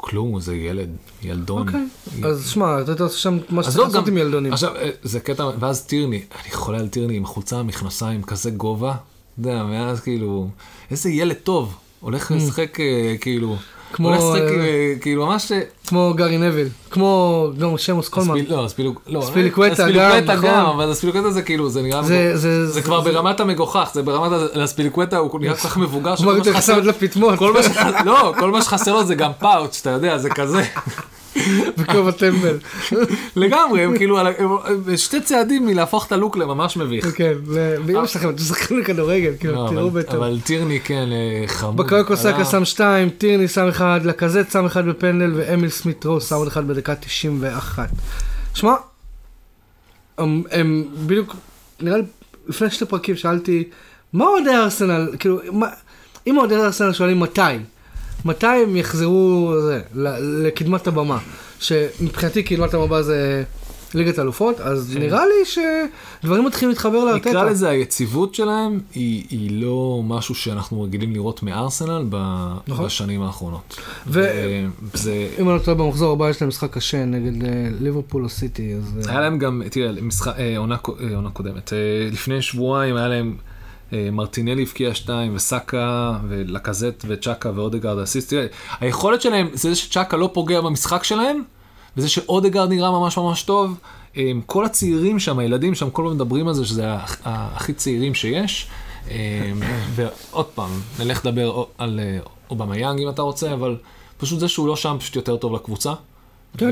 [0.00, 0.88] כלום, זה ילד,
[1.22, 1.68] ילדון.
[1.68, 1.86] אוקיי.
[2.24, 4.52] אז שמע, אתה עושה שם מה שצריך לא, לעשות גם, עם ילדונים.
[4.52, 8.90] עכשיו, אה, זה קטע, ואז טירני, אני חולה על טירני עם חולצה, מכנסיים, כזה גובה,
[8.90, 10.48] אתה יודע, ואז כאילו,
[10.90, 13.56] איזה ילד טוב, הולך לשחק אה, כאילו,
[13.92, 16.66] כמו, הולך לשחק אה, אה, כאילו ממש, אה, כמו גארי נבל.
[16.90, 18.34] כמו גם שמוס קולמן.
[18.48, 20.50] לא, ספילוק, לא, ספיליקווטה ספיליקווטה גם, נכון.
[20.76, 25.54] אבל הספיליקווטה זה כאילו, זה נראה, זה- כבר ברמת המגוחך, זה ברמת, הספיליקווטה הוא נראה
[25.56, 26.14] כל כך מבוגר,
[26.52, 27.38] חסר לפטמות.
[27.38, 30.62] כל מה שח- לא, כל מה שחסר לו זה גם פאוץ', אתה יודע, זה כזה.
[31.78, 32.58] בכובע טמבל.
[33.36, 34.18] לגמרי, הם כאילו,
[34.96, 37.06] שתי צעדים מלהפוך את הלוק לממש מביך.
[37.16, 37.32] כן,
[37.86, 40.14] באמא שלכם, אתם משחקים לכדורגל, לא, כאילו, אבל- תראו בטוב.
[40.14, 41.76] אבל טירני כן אה, חמוד.
[41.76, 46.20] בקרקו סאקה עלה- שם שתיים, טירני שם אחד, לקזט שם אחד בפנדל, ואמיל סמית רו
[46.20, 47.88] שם עוד אחד בדקה 91.
[48.54, 48.72] שמע,
[50.18, 50.42] הם,
[51.06, 51.36] בדיוק,
[51.80, 52.02] נראה לי,
[52.48, 53.64] לפני שתי פרקים שאלתי,
[54.12, 55.40] מה אוהדי ארסנל, כאילו,
[56.26, 57.40] אם אוהדי ארסנל שואלים מתי,
[58.24, 59.80] מתי הם יחזרו זה,
[60.20, 61.18] לקדמת הבמה,
[61.60, 63.44] שמבחינתי קדמת הבמה זה
[63.94, 67.30] ליגת אלופות, אז נראה לי שדברים מתחילים להתחבר לארטטה.
[67.30, 72.16] נקרא לזה היציבות שלהם, היא, היא לא משהו שאנחנו רגילים לראות מארסנל ב,
[72.68, 72.84] נכון.
[72.84, 73.80] בשנים האחרונות.
[74.06, 78.24] ו- וזה, אם אני לא טועה במחזור הבא יש להם משחק קשה נגד אה, ליברפול
[78.24, 79.08] או סיטי, אז...
[79.08, 81.78] אה, היה להם גם, תראה, משחק, אה, עונה, אה, עונה קודמת, אה,
[82.12, 83.36] לפני שבועיים היה להם,
[83.92, 88.32] מרטינלי הבקיע שתיים, וסאקה, ולקזט, וצ'אקה, ואודגרד אסיסט.
[88.80, 91.42] היכולת שלהם זה זה שצ'אקה לא פוגע במשחק שלהם,
[91.96, 93.78] וזה שאודגרד נראה ממש ממש טוב.
[94.16, 96.84] אה, כל הצעירים שם, הילדים שם, כל הזמן מדברים על זה שזה
[97.24, 98.66] הכי צעירים שיש.
[99.10, 99.52] אה,
[99.94, 102.18] ועוד פעם, נלך לדבר על אה,
[102.50, 103.76] אובמיאנג אם אתה רוצה, אבל
[104.16, 105.92] פשוט זה שהוא לא שם פשוט יותר טוב לקבוצה.
[106.58, 106.70] כן.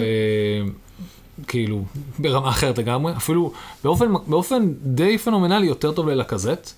[1.47, 1.85] כאילו,
[2.19, 3.53] ברמה אחרת לגמרי, אפילו
[3.85, 6.73] באופן, באופן די פנומנלי יותר טוב ללקזט,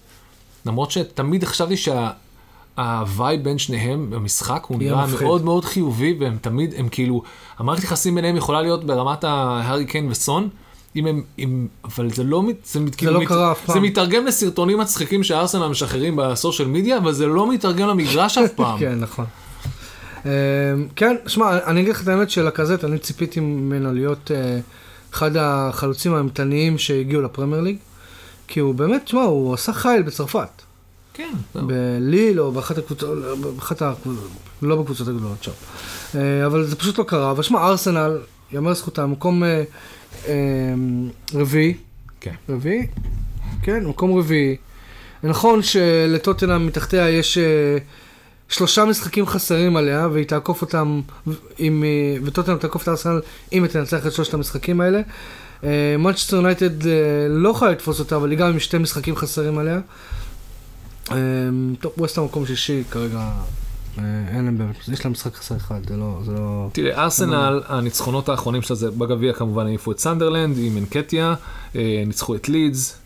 [0.66, 5.26] למרות שתמיד חשבתי שה-vibe בין שניהם במשחק הוא נראה מפחיד.
[5.26, 7.22] מאוד מאוד חיובי, והם תמיד, הם כאילו,
[7.58, 10.48] המערכת יחסים ביניהם יכולה להיות ברמת ההארי קיין וסון,
[10.96, 13.74] אם הם, אם, אבל זה לא, מת- זה, מת- כאילו, לא מת- קרה אף פעם.
[13.74, 18.78] זה מתרגם לסרטונים מצחיקים שארסנל משחררים בסושיאל מדיה, אבל זה לא מתרגם למגרש אף פעם.
[18.80, 19.24] כן, נכון.
[20.26, 20.30] אה,
[20.96, 24.58] כן, שמע, אני אגיד לך את האמת שלקזט, אני ציפיתי ממנו להיות אה,
[25.14, 27.76] אחד החלוצים האימתניים שהגיעו לפרמייר ליג,
[28.50, 30.62] כי הוא באמת, שמע, הוא עשה חייל בצרפת.
[31.14, 31.32] כן.
[31.54, 34.30] בליל או באחת הקבוצות, באחת הקבוצות,
[34.62, 35.52] לא בקבוצות הגדולות שם.
[36.14, 37.30] אה, אבל זה פשוט לא קרה.
[37.30, 38.18] אבל שמע, ארסנל,
[38.52, 39.62] יאמר לזכותם, מקום אה,
[40.28, 40.34] אה,
[41.34, 41.74] רביעי,
[42.20, 42.34] כן.
[42.48, 42.86] רביעי?
[43.62, 44.56] כן, מקום רביעי.
[45.22, 47.38] נכון שלטוטנאם מתחתיה יש
[48.48, 51.00] שלושה משחקים חסרים עליה, והיא תעקוף אותם,
[51.58, 51.84] עם,
[52.24, 53.20] וטוטנאם תעקוף את הארסנל
[53.52, 55.00] אם היא תנצח את שלושת המשחקים האלה.
[55.98, 56.92] מנצ'סטר יונייטד אה,
[57.28, 59.80] לא יכולה לתפוס אותה, אבל היא גם עם שתי משחקים חסרים עליה.
[61.10, 61.16] אה,
[61.80, 63.18] טוב, ווסטהאם מקום שישי כרגע,
[63.98, 66.68] אה, אין להם באמת, יש להם משחק חסר אחד, זה לא, זה לא...
[66.72, 71.34] תראה, ארסנל, הניצחונות האחרונים שלה זה בגביע כמובן העיפו את סנדרלנד עם אנקטייה,
[71.76, 72.96] אה, ניצחו את לידס.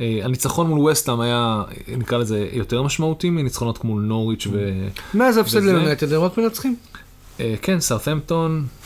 [0.00, 4.72] אה, הניצחון מול ווסטהאם היה, נקרא לזה, יותר משמעותי מניצחונות כמו נוריץ' ו...
[5.14, 6.76] מאז ההפסד וזה- ליונייטד הם רק מנצחים.
[7.40, 8.83] אה, כן, סאות'המפטון, אבר-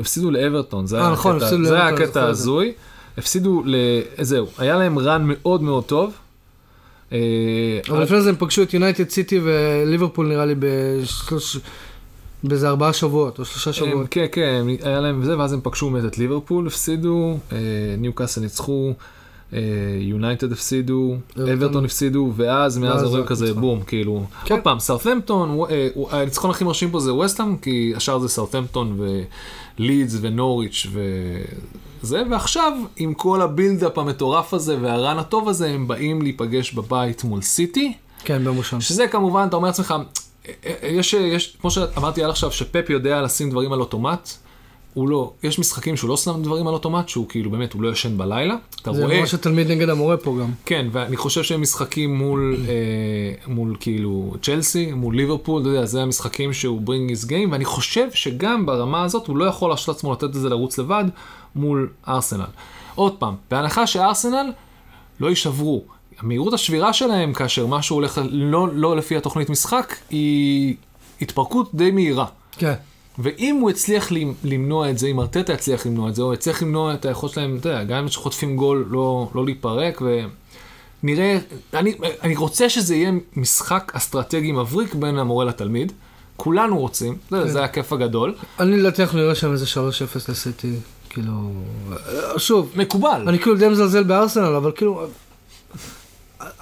[0.00, 2.22] הפסידו לאברטון, זה אה, היה נכון, הקטע- זה היה הקטע זה.
[2.22, 2.72] ההזוי.
[3.18, 3.74] הפסידו ל...
[4.20, 6.12] זהו, היה להם רן מאוד מאוד טוב.
[7.12, 7.18] אה,
[7.88, 11.56] אבל לפני זה הם פגשו את יונייטד סיטי וליברפול נראה לי בשלוש...
[12.44, 14.06] באיזה ארבעה שבועות או שלושה שבועות.
[14.10, 17.56] כן, כן, היה להם זה, ואז הם פגשו באמת את ליברפול, הפסידו, אה,
[17.98, 18.92] ניו קאסל ניצחו, אה,
[20.00, 21.16] יונייטד הפסידו,
[21.52, 21.84] אברטון.
[21.84, 23.54] הפסידו, ואז מאז רואים רק כזה.
[23.54, 24.22] בום, כאילו.
[24.44, 24.54] כן.
[24.54, 24.78] עוד פעם,
[25.70, 29.00] אה, הוא- הניצחון הכי מרשים פה זה וסטאם, כי השאר זה סאות'המפטון
[29.78, 30.86] ולידס ונוריץ'
[32.02, 37.42] וזה, ועכשיו עם כל הבילדאפ המטורף הזה והרן הטוב הזה, הם באים להיפגש בבית מול
[37.42, 37.92] סיטי.
[38.24, 38.80] כן, ביום ראשון.
[38.80, 39.94] שזה כמובן, אתה אומר לעצמך,
[40.82, 44.28] יש, יש, כמו שאמרתי עד עכשיו, שפפ יודע לשים דברים על אוטומט,
[44.98, 47.88] הוא לא, יש משחקים שהוא לא שם דברים על אוטומט, שהוא כאילו באמת, הוא לא
[47.88, 50.50] ישן בלילה, אתה זה רואה, ממש התלמיד נגד המורה פה גם.
[50.66, 56.02] כן, ואני חושב שהם משחקים מול, אה, מול כאילו צ'לסי, מול ליברפול, אתה יודע, זה
[56.02, 60.12] המשחקים שהוא bring his game, ואני חושב שגם ברמה הזאת הוא לא יכול להרשות לעצמו
[60.12, 61.04] לתת את זה לרוץ לבד
[61.54, 62.44] מול ארסנל.
[62.94, 64.52] עוד פעם, בהנחה שארסנל
[65.20, 65.84] לא יישברו.
[66.18, 70.74] המהירות השבירה שלהם כאשר משהו הולך לא, לא לפי התוכנית משחק היא
[71.20, 72.26] התפרקות די מהירה.
[72.52, 72.74] כן.
[73.18, 76.62] ואם הוא הצליח למ- למנוע את זה, אם ארטטה יצליח למנוע את זה, או יצליח
[76.62, 80.02] למנוע את היכולת שלהם, אתה יודע, גם אם שחוטפים גול, לא, לא להתפרק,
[81.02, 81.38] ונראה,
[81.74, 85.92] אני, אני רוצה שזה יהיה משחק אסטרטגי מבריק בין המורה לתלמיד.
[86.36, 87.48] כולנו רוצים, זה, כן.
[87.48, 88.34] זה הכיף הגדול.
[88.60, 89.78] אני לדעתי אנחנו נראה שם איזה 3-0
[90.28, 90.72] לסיטי,
[91.10, 91.32] כאילו...
[92.36, 93.24] שוב, מקובל.
[93.28, 95.06] אני כאילו די מזלזל בארסנל, אבל כאילו...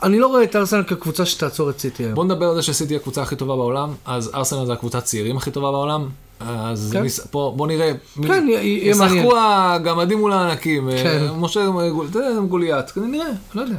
[0.02, 2.14] אני לא רואה את ארסנל כקבוצה שתעצור את סיטי היום.
[2.14, 5.36] בוא נדבר על זה שסיטי היא הקבוצה הכי טובה בעולם, אז ארסנל זה הקבוצה הצעירים
[5.36, 6.08] הכי טובה בעולם.
[6.40, 7.02] אז כן.
[7.02, 7.92] ניס- פה, בוא נראה.
[8.26, 9.18] כן, יהיה- מעניין.
[9.24, 10.88] ישחקו הגמדים מול הענקים.
[10.90, 11.26] אה, כן.
[11.36, 12.08] משה גול-
[12.48, 13.76] גוליית, נראה, לא יודע.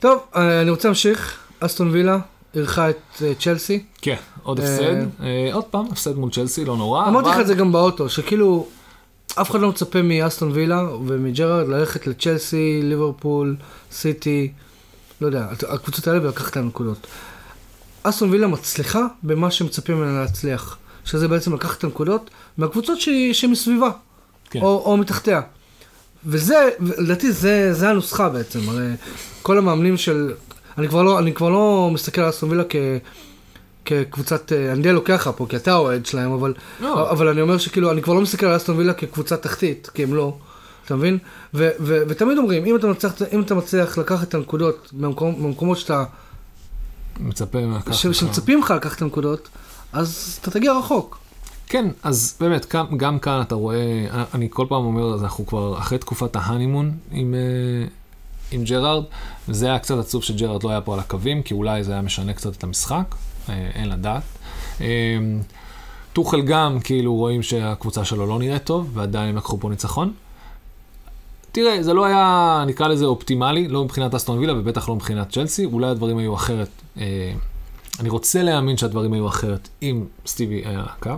[0.00, 1.38] טוב, אה, אני רוצה להמשיך.
[1.60, 2.18] אסטון וילה
[2.54, 3.82] אירחה את אה, צ'לסי.
[4.02, 4.94] כן, עוד הפסד.
[5.52, 7.08] עוד פעם, הפסד מול צ'לסי, לא נורא.
[7.08, 8.66] אמרתי לך את זה גם באוטו, שכאילו,
[9.40, 13.56] אף אחד לא מצפה מאסטון וילה ומג'רארד ללכת לצ'לסי, ליברפול,
[13.92, 14.52] סיטי,
[15.20, 17.06] לא יודע, הקבוצות האלה ולקחת את הנקודות.
[18.02, 23.90] אסטון וילה מצליחה במה שמצפים ממנה להצליח, שזה בעצם לקחת את הנקודות מהקבוצות שהיא- שמסביבה,
[24.50, 24.60] כן.
[24.60, 25.40] או, או מתחתיה.
[26.26, 28.86] וזה, לדעתי זה, זה הנוסחה בעצם, הרי
[29.42, 30.32] כל המאמנים של,
[30.78, 32.76] אני כבר לא, אני כבר לא מסתכל על אסטון וילה כ...
[33.84, 37.10] כקבוצת, אה, אני די לוקח לך פה, כי אתה אוהד שלהם, אבל, לא.
[37.10, 40.14] אבל אני אומר שכאילו, אני כבר לא מסתכל על אסטון וילה כקבוצת תחתית, כי הם
[40.14, 40.36] לא,
[40.88, 41.18] אתה מבין?
[41.54, 45.78] ו, ו, ותמיד אומרים, אם אתה מצליח, אם אתה מצליח לקחת את הנקודות מהמקום, מהמקומות
[45.78, 46.04] שאתה,
[47.20, 47.94] מצפה ממך.
[47.94, 49.48] ש, שמצפים לך לקחת את הנקודות,
[49.92, 51.18] אז אתה תגיע רחוק.
[51.66, 55.98] כן, אז באמת, גם, גם כאן אתה רואה, אני כל פעם אומר, אנחנו כבר אחרי
[55.98, 57.88] תקופת ההנימון עם, אה,
[58.50, 59.04] עם ג'רארד,
[59.48, 62.32] וזה היה קצת עצוב שג'רארד לא היה פה על הקווים, כי אולי זה היה משנה
[62.32, 63.14] קצת את המשחק,
[63.48, 64.22] אה, אין לדעת.
[64.80, 64.86] אה,
[66.12, 70.12] טוחל גם, כאילו רואים שהקבוצה שלו לא נראית טוב, ועדיין הם לקחו פה ניצחון.
[71.52, 75.64] תראה, זה לא היה, נקרא לזה אופטימלי, לא מבחינת אסטון וילה ובטח לא מבחינת צ'לסי,
[75.64, 76.68] אולי הדברים היו אחרת.
[77.00, 77.32] אה,
[78.00, 81.10] אני רוצה להאמין שהדברים היו אחרת אם סטיבי היה הקו.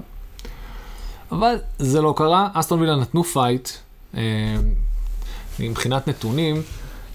[1.32, 3.68] אבל זה לא קרה, אסטון וילה נתנו fight,
[4.16, 4.56] אה,
[5.60, 6.62] מבחינת נתונים.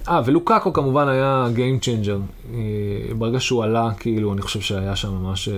[0.07, 2.51] אה, ולוקאקו כמובן היה Game Changer.
[2.53, 5.49] אה, ברגע שהוא עלה, כאילו, אני חושב שהיה שם ממש...
[5.49, 5.53] אה,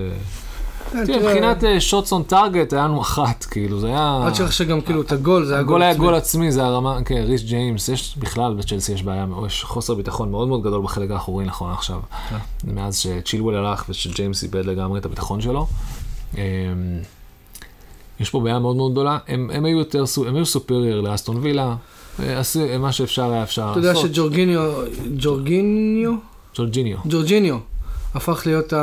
[0.91, 4.21] תראה, מבחינת שוטס און טארגט היה לנו אחת, כאילו, זה היה...
[4.25, 6.05] אל תשכח שגם כאילו את הגול, זה היה הגול היה עצמי.
[6.05, 10.31] גול עצמי, זה הרמה, כן, ריס ג'יימס, יש בכלל בצ'לסי יש בעיה, יש חוסר ביטחון
[10.31, 11.99] מאוד מאוד גדול בחלק האחורי נכון עכשיו.
[12.29, 12.35] כן.
[12.63, 15.67] מאז שצ'ילוול הלך ושג'יימס איבד לגמרי את הביטחון שלו.
[16.35, 16.41] אמ,
[18.19, 21.75] יש פה בעיה מאוד מאוד גדולה, הם, הם היו יותר, הם היו סופרייר לאסטון וילה,
[22.19, 24.13] אה, עשו מה שאפשר היה אפשר אתה יודע לעשות.
[24.13, 24.71] שג'ורגיניו,
[25.17, 26.13] ג'ורגיניו?
[26.55, 27.57] ג'ורג'יניו, ג'ורג'יניו
[28.16, 28.74] הפך להיות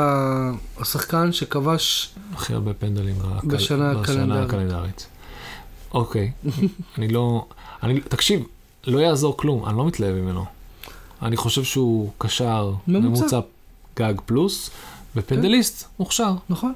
[0.79, 4.49] השחקן שכבש, הכי הרבה פנדלים הקל- בשנה הקלנדרית.
[4.49, 5.07] הקלנדרית.
[5.93, 6.31] אוקיי,
[6.97, 7.45] אני לא,
[7.83, 8.43] אני, תקשיב,
[8.87, 10.45] לא יעזור כלום, אני לא מתלהב ממנו.
[11.21, 13.07] אני חושב שהוא קשר ממוצע.
[13.07, 13.39] ממוצע
[13.97, 14.69] גג פלוס,
[15.15, 16.73] ופנדליסט מוכשר, נכון?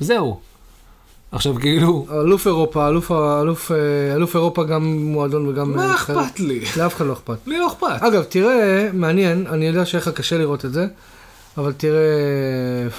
[0.00, 0.40] וזהו.
[1.32, 3.76] עכשיו כאילו, אלוף אירופה, אלוף, אלוף, אה,
[4.14, 5.72] אלוף אירופה גם מועדון וגם...
[5.76, 6.26] מה אה, נבחרת.
[6.26, 6.60] אכפת לי?
[6.76, 7.38] לאף אחד לא אכפת.
[7.46, 7.86] לי לא אכפת.
[8.02, 10.86] אגב, תראה, מעניין, אני יודע שיהיה לך קשה לראות את זה,
[11.58, 12.00] אבל תראה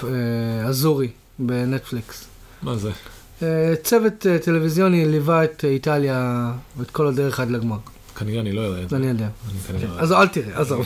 [0.03, 1.07] אה, אזורי
[1.39, 2.27] בנטפליקס.
[2.61, 2.91] מה זה?
[3.43, 7.77] אה, צוות אה, טלוויזיוני ליווה את איטליה ואת כל הדרך עד לגמר.
[8.15, 8.95] כנראה אני לא יודע את זה.
[8.95, 9.27] אני יודע.
[9.73, 9.99] לא.
[9.99, 10.85] אז אל תראה, עזוב.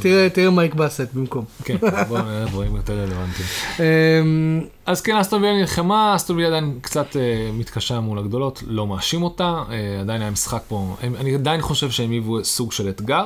[0.32, 1.44] תראה, מייק באסט במקום.
[1.64, 1.76] כן,
[2.08, 3.48] בוא נראה דברים יותר רלוונטיים.
[3.78, 7.16] אמ, אז כן, אסטון וילה נלחמה, אסטון וילה עדיין קצת
[7.52, 9.62] מתקשה מול הגדולות, לא מאשים אותה,
[10.00, 13.24] עדיין היה משחק פה, אני עדיין חושב שהם היוו סוג של אתגר,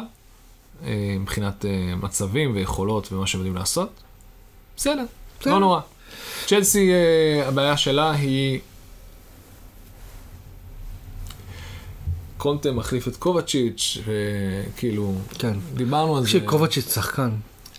[1.20, 3.90] מבחינת אה, מצבים ויכולות ומה שהם יודעים לעשות.
[4.76, 5.04] בסדר,
[5.40, 5.52] בסדר.
[5.52, 5.80] לא נורא.
[6.46, 8.60] צ'לסי, אה, הבעיה שלה היא...
[12.36, 15.56] קאנטה מחליף את קובצ'יץ', וכאילו, כן.
[15.74, 16.26] דיברנו על זה.
[16.28, 17.30] תקשיב, קובצ'יץ' שחקן.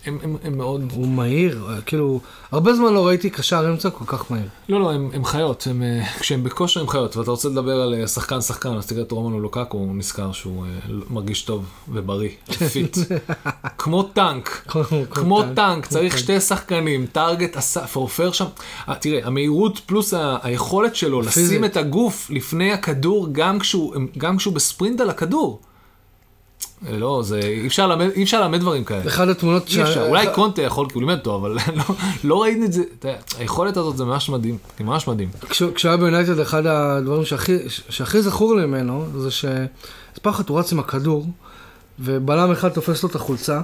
[0.06, 0.92] הם, הם, הם מאוד...
[0.94, 2.20] הוא מהיר, אה, כאילו,
[2.52, 4.46] הרבה זמן לא ראיתי קשר אמצע כל כך מהיר.
[4.68, 7.94] לא, לא, הם, הם חיות, הם, אה, כשהם בכושר הם חיות, ואתה רוצה לדבר על
[7.94, 10.70] אה, שחקן שחקן, אז תראה את רומלו לוקאקו, הוא נזכר שהוא אה,
[11.10, 12.30] מרגיש טוב ובריא,
[12.72, 12.96] fit.
[13.78, 14.66] כמו טנק,
[15.10, 18.46] כמו טנק, צריך שתי שחקנים, target עשה, proper שם.
[18.88, 21.64] אה, תראה, המהירות פלוס ה- היכולת שלו לשים.
[21.64, 25.60] את הגוף לפני הכדור, גם כשהוא, גם כשהוא בספרינט על הכדור.
[26.88, 29.06] אה, לא, זה, אי אפשר ללמד, אי אפשר ללמד דברים כאלה.
[29.06, 32.64] אחד התמונות אי אפשר, אולי קונטה יכול, כי הוא לימד טוב, אבל לא, לא ראיתי
[32.64, 35.28] את זה, אתה יודע, היכולת הזאת זה ממש מדהים, זה ממש מדהים.
[35.48, 39.44] כשהוא כשהוא היה ביונייטד, אחד הדברים שהכי, זכור לי ממנו, זה ש...
[40.22, 41.26] אחת הוא רץ עם הכדור,
[42.00, 43.60] ובלם אחד תופס לו את החולצה,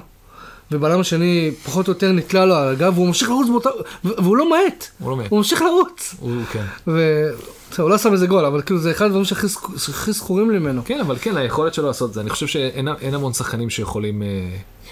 [0.73, 3.69] ובלם השני פחות או יותר נתלה לו על הגב, והוא ממשיך לרוץ באותה...
[4.05, 6.15] ו- והוא לא מאט, הוא לא מת, הוא ממשיך לרוץ.
[6.21, 6.65] הוא כן.
[6.87, 7.37] בסדר,
[7.83, 10.59] הוא לא שם איזה גול, אבל כאילו זה אחד הדברים שהכי זכ- שהכי זכורים לי
[10.59, 10.83] ממנו.
[10.85, 14.23] כן, אבל כן, היכולת שלו לעשות את זה, אני חושב שאין אין המון שחקנים שיכולים...
[14.23, 14.29] אה,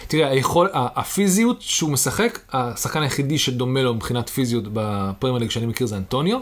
[0.08, 5.86] תראה, היכול, הפיזיות שהוא משחק, השחקן היחידי שדומה לו מבחינת פיזיות בפרמייר ליג שאני מכיר
[5.86, 6.38] זה אנטוניו.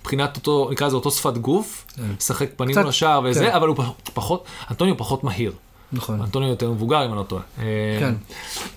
[0.00, 1.86] מבחינת אותו, נקרא לזה אותו שפת גוף,
[2.18, 3.50] משחק פנים לשער וזה, כן.
[3.50, 5.52] אבל הוא פח- פחות, אנטוניו פחות מהיר.
[5.92, 6.20] נכון.
[6.20, 7.42] אנטוניו יותר מבוגר אם אני לא טועה.
[7.58, 7.64] אה,
[8.00, 8.14] כן.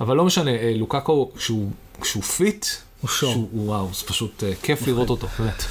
[0.01, 2.65] אבל לא משנה, אה, לוקאקו, כשהוא, כשהוא fit,
[3.01, 3.31] הוא שור.
[3.33, 5.63] שהוא- וואו, זה פשוט אה, כיף לראות אותו, באמת.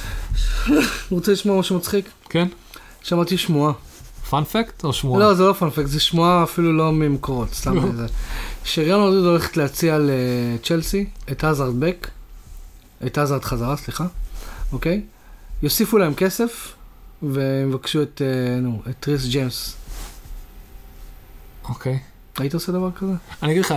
[1.11, 2.09] רוצה לשמוע משהו מצחיק?
[2.29, 2.47] כן?
[3.03, 3.73] שמעתי שמועה.
[4.29, 5.19] fun fact או שמועה?
[5.19, 8.05] לא, זה לא fun fact, זה שמועה אפילו לא ממקורות, סתם זה.
[8.65, 12.07] שריאל מדריד הולכת להציע לצ'לסי את האזרד back,
[13.05, 14.05] את האזרד חזרה, סליחה,
[14.71, 15.01] אוקיי?
[15.63, 16.73] יוסיפו להם כסף,
[17.23, 19.75] והם יבקשו את, אה, נו, את ריס ג'יימס.
[21.69, 21.99] אוקיי.
[22.37, 23.11] היית עושה דבר כזה?
[23.43, 23.73] אני אגיד לך,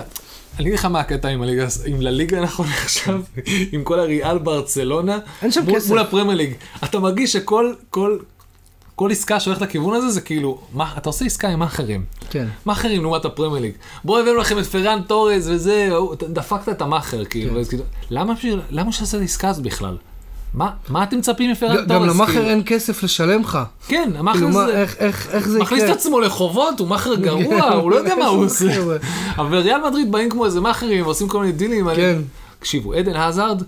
[0.58, 3.20] אני אגיד לך מה הקטע עם הליגה, עם לליגה נכון עכשיו,
[3.72, 5.88] עם כל הריאל ברצלונה, אין שם מול, כסף.
[5.88, 6.54] מול הפרמייר ליג.
[6.84, 8.18] אתה מרגיש שכל, כל,
[8.94, 12.04] כל עסקה שהולכת לכיוון הזה זה כאילו, מה, אתה עושה עסקה עם מאכערים.
[12.30, 12.46] כן.
[12.66, 13.72] מאכערים לעומת הפרמייר ליג.
[14.04, 15.88] בואו הבאנו לכם את פרן טורז וזה,
[16.20, 17.64] דפקת את המאכער, כאילו, כן.
[17.64, 18.34] כאילו, למה
[18.70, 19.96] למה שעשה את העסקה הזאת בכלל?
[20.54, 21.86] מה, מה אתם מצפים טורז?
[21.88, 22.46] גם למאכר?
[22.48, 23.58] אין כסף לשלם לך.
[23.88, 24.80] כן, המאכער כאילו, זה...
[24.80, 25.96] איך- איך איך זה מכניס את יקרה?
[25.96, 28.72] עצמו לחובות, הוא מאכער גרוע, הוא לא יודע מה הוא עושה.
[29.36, 31.88] אבל ריאל מדריד באים כמו איזה מאכערים ועושים כל מיני דילים.
[31.96, 32.18] כן,
[32.58, 33.62] תקשיבו, עדן האזארד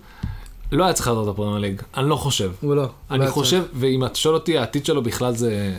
[0.72, 2.50] לא היה צריך לעלות לפרמייר ליג, אני לא חושב.
[2.60, 2.82] הוא לא.
[2.82, 5.72] לא אני היה חושב, ואם אתה שואל אותי, העתיד שלו בכלל זה,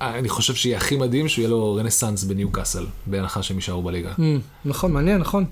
[0.00, 4.10] אני חושב שיהיה הכי מדהים שיהיה לו רנסאנס בניו קאסל, בהנחה שהם יישארו בליגה.
[4.18, 4.20] Mm,
[4.64, 5.44] נכון, מעניין, נכון.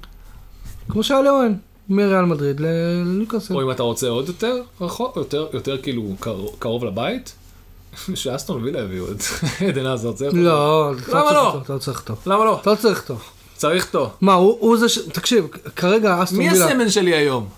[0.89, 1.55] כמו שהיה לאוהן.
[1.91, 3.55] מריאל מדריד לניוקאסל.
[3.55, 7.33] או אם אתה רוצה עוד יותר רחוק, יותר, יותר כאילו קרוב, קרוב לבית,
[8.15, 9.23] שאסטון וילה הביאו את
[9.69, 11.47] עדן עזר, זה יכול- לא, למה צריך לא?
[11.47, 12.17] אותו, אתה לא צריך אותו.
[12.27, 12.59] למה לא?
[12.63, 13.17] אתה לא צריך אותו.
[13.57, 14.11] צריך אותו.
[14.21, 14.99] מה, הוא הוא זה ש...
[14.99, 16.67] תקשיב, כרגע אסטון מי וילה...
[16.67, 17.49] הסמן שלי היום?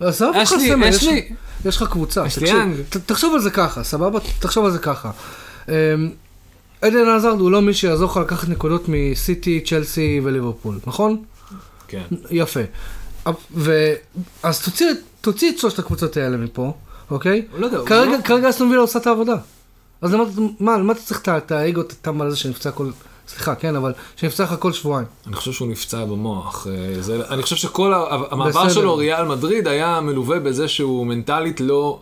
[0.00, 1.28] עזוב אותך סמל, יש לי.
[1.64, 2.24] יש לך קבוצה.
[2.24, 2.82] תקשיב.
[2.88, 4.18] ת- תחשוב על זה ככה, סבבה?
[4.38, 5.10] תחשוב על זה ככה.
[5.68, 5.74] אמ,
[6.82, 11.22] עדן עזרד הוא לא מי שיעזור לך לקחת נקודות מסיטי, צ'לסי וליברפול, נכון?
[11.88, 12.02] כן.
[12.30, 12.60] יפה.
[13.54, 13.92] ו...
[14.42, 14.86] אז תוציא,
[15.20, 16.72] תוציא את שלושת הקבוצות האלה מפה,
[17.10, 17.46] אוקיי?
[17.56, 19.36] לא יודע, כרגע, לא- כרגע אסטון וילה עושה את העבודה.
[20.02, 20.24] אז למה,
[20.60, 22.90] מה, למה אתה צריך את האגו, את הטמבל הזה שנפצע כל...
[23.28, 25.06] סליחה, כן, אבל שנפצע לך כל שבועיים.
[25.26, 26.66] אני חושב שהוא נפצע במוח.
[26.66, 28.68] אה, זה, אני חושב שכל המעבר בסדר.
[28.68, 32.00] שלו ריאל מדריד היה מלווה בזה שהוא מנטלית לא...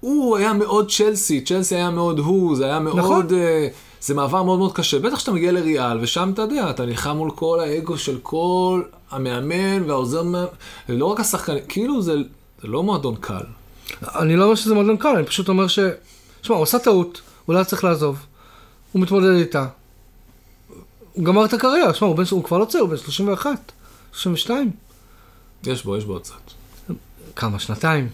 [0.00, 2.96] הוא היה מאוד צ'לסי, צ'לסי היה מאוד הוא, זה היה מאוד...
[2.98, 3.26] נכון.
[3.34, 3.68] אה,
[4.04, 4.98] זה מעבר מאוד מאוד קשה.
[4.98, 9.82] בטח שאתה מגיע לריאל, ושם אתה יודע, אתה נלחם מול כל האגו של כל המאמן
[9.90, 10.22] והעוזר
[10.88, 12.12] ולא רק השחקן, כאילו זה,
[12.62, 13.40] זה לא מועדון קל.
[14.02, 15.78] אני לא אומר שזה מועדון קל, אני פשוט אומר ש...
[16.42, 18.18] שמע, הוא עשה טעות, אולי היה צריך לעזוב.
[18.92, 19.66] הוא מתמודד איתה.
[21.12, 23.72] הוא גמר את הקריירה, שמע, הוא, בן- הוא כבר לא צעיר, הוא בן 31,
[24.12, 24.70] 32.
[25.66, 26.34] יש בו, יש בו עוד קצת.
[27.36, 28.08] כמה, שנתיים?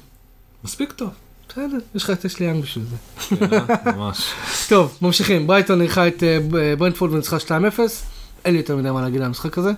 [0.65, 1.09] מספיק טוב.
[1.51, 2.97] בסדר, יש לך את אשלי יאנג בשביל זה.
[3.37, 3.93] כן, אה?
[3.97, 4.33] ממש.
[4.69, 5.47] טוב, ממשיכים.
[5.47, 7.51] ברייטון אירחה את אה, ב- ברנדפורד וניצחה 2-0.
[8.45, 9.71] אין לי יותר מדי מה להגיד על המשחק הזה.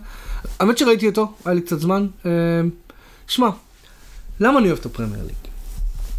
[0.60, 2.06] האמת שראיתי אותו, היה לי קצת זמן.
[2.26, 2.30] אה,
[3.28, 3.48] שמע,
[4.40, 5.34] למה אני אוהב את הפרמייר ליג?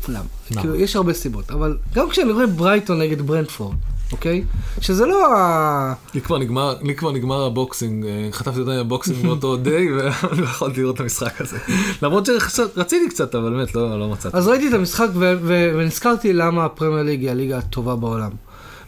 [0.08, 0.20] למה?
[0.52, 0.62] למה?
[0.62, 3.76] כאילו, יש הרבה סיבות, אבל גם כשאני רואה ברייטון נגד ברנטפורד,
[4.14, 4.44] אוקיי?
[4.82, 5.94] שזה לא ה...
[6.14, 9.92] לי כבר נגמר, לי כבר נגמר ה boxing, אה, חטפתי אותם ה boxing באותו day,
[9.92, 10.12] ולא
[10.44, 11.58] יכולתי לראות את המשחק הזה.
[12.02, 14.38] למרות שרציתי קצת, אבל באמת לא, לא מצאתי.
[14.38, 15.08] אז ראיתי את המשחק
[15.44, 18.32] ונזכרתי למה הפרמייר ליג היא הליגה הטובה בעולם.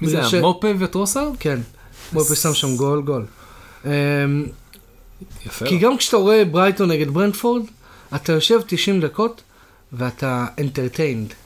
[0.01, 0.41] מי זה היה?
[0.41, 1.29] מופאיי וטרוסארד?
[1.39, 1.59] כן.
[2.13, 3.25] מופה שם שם גול, גול.
[3.85, 3.91] אמ,
[5.45, 5.65] יפה.
[5.65, 7.61] כי גם כשאתה רואה ברייטון נגד ברנדפורד,
[8.15, 9.41] אתה יושב 90 דקות
[9.93, 11.44] ואתה entertained.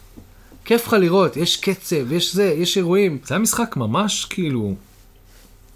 [0.69, 3.17] כיף לך לראות, יש קצב, יש זה, יש אירועים.
[3.25, 4.75] זה היה משחק ממש כאילו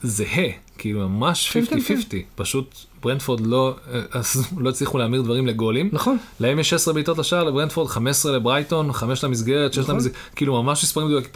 [0.04, 1.70] זהה, כאילו ממש 50-50.
[1.70, 2.18] כן, כן, כן.
[2.36, 5.90] פשוט ברנדפורד לא, אה, אז לא הצליחו להמיר דברים לגולים.
[5.92, 6.18] נכון.
[6.40, 9.96] להם יש 16 בעיטות לשער, לברנדפורד 15 לברייטון, 5 למסגרת, 6 נכון.
[9.96, 11.30] למסגרת, כאילו ממש מספרים מדויק,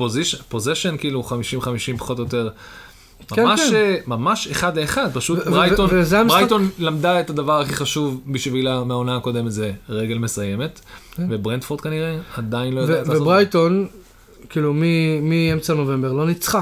[0.49, 2.49] possession כאילו 50-50 פחות או יותר.
[3.27, 3.75] כן, ממש, כן.
[3.75, 5.89] אה, ממש אחד לאחד, פשוט ברייטון,
[6.27, 10.79] ברייטון למדה את הדבר הכי חשוב בשבילה מהעונה הקודמת, זה רגל מסיימת,
[11.17, 11.27] כן.
[11.29, 13.21] וברנטפורד כנראה עדיין לא יודעת לעשות.
[13.21, 13.87] וברייטון,
[14.49, 14.73] כאילו
[15.21, 16.61] מאמצע נובמבר לא ניצחה.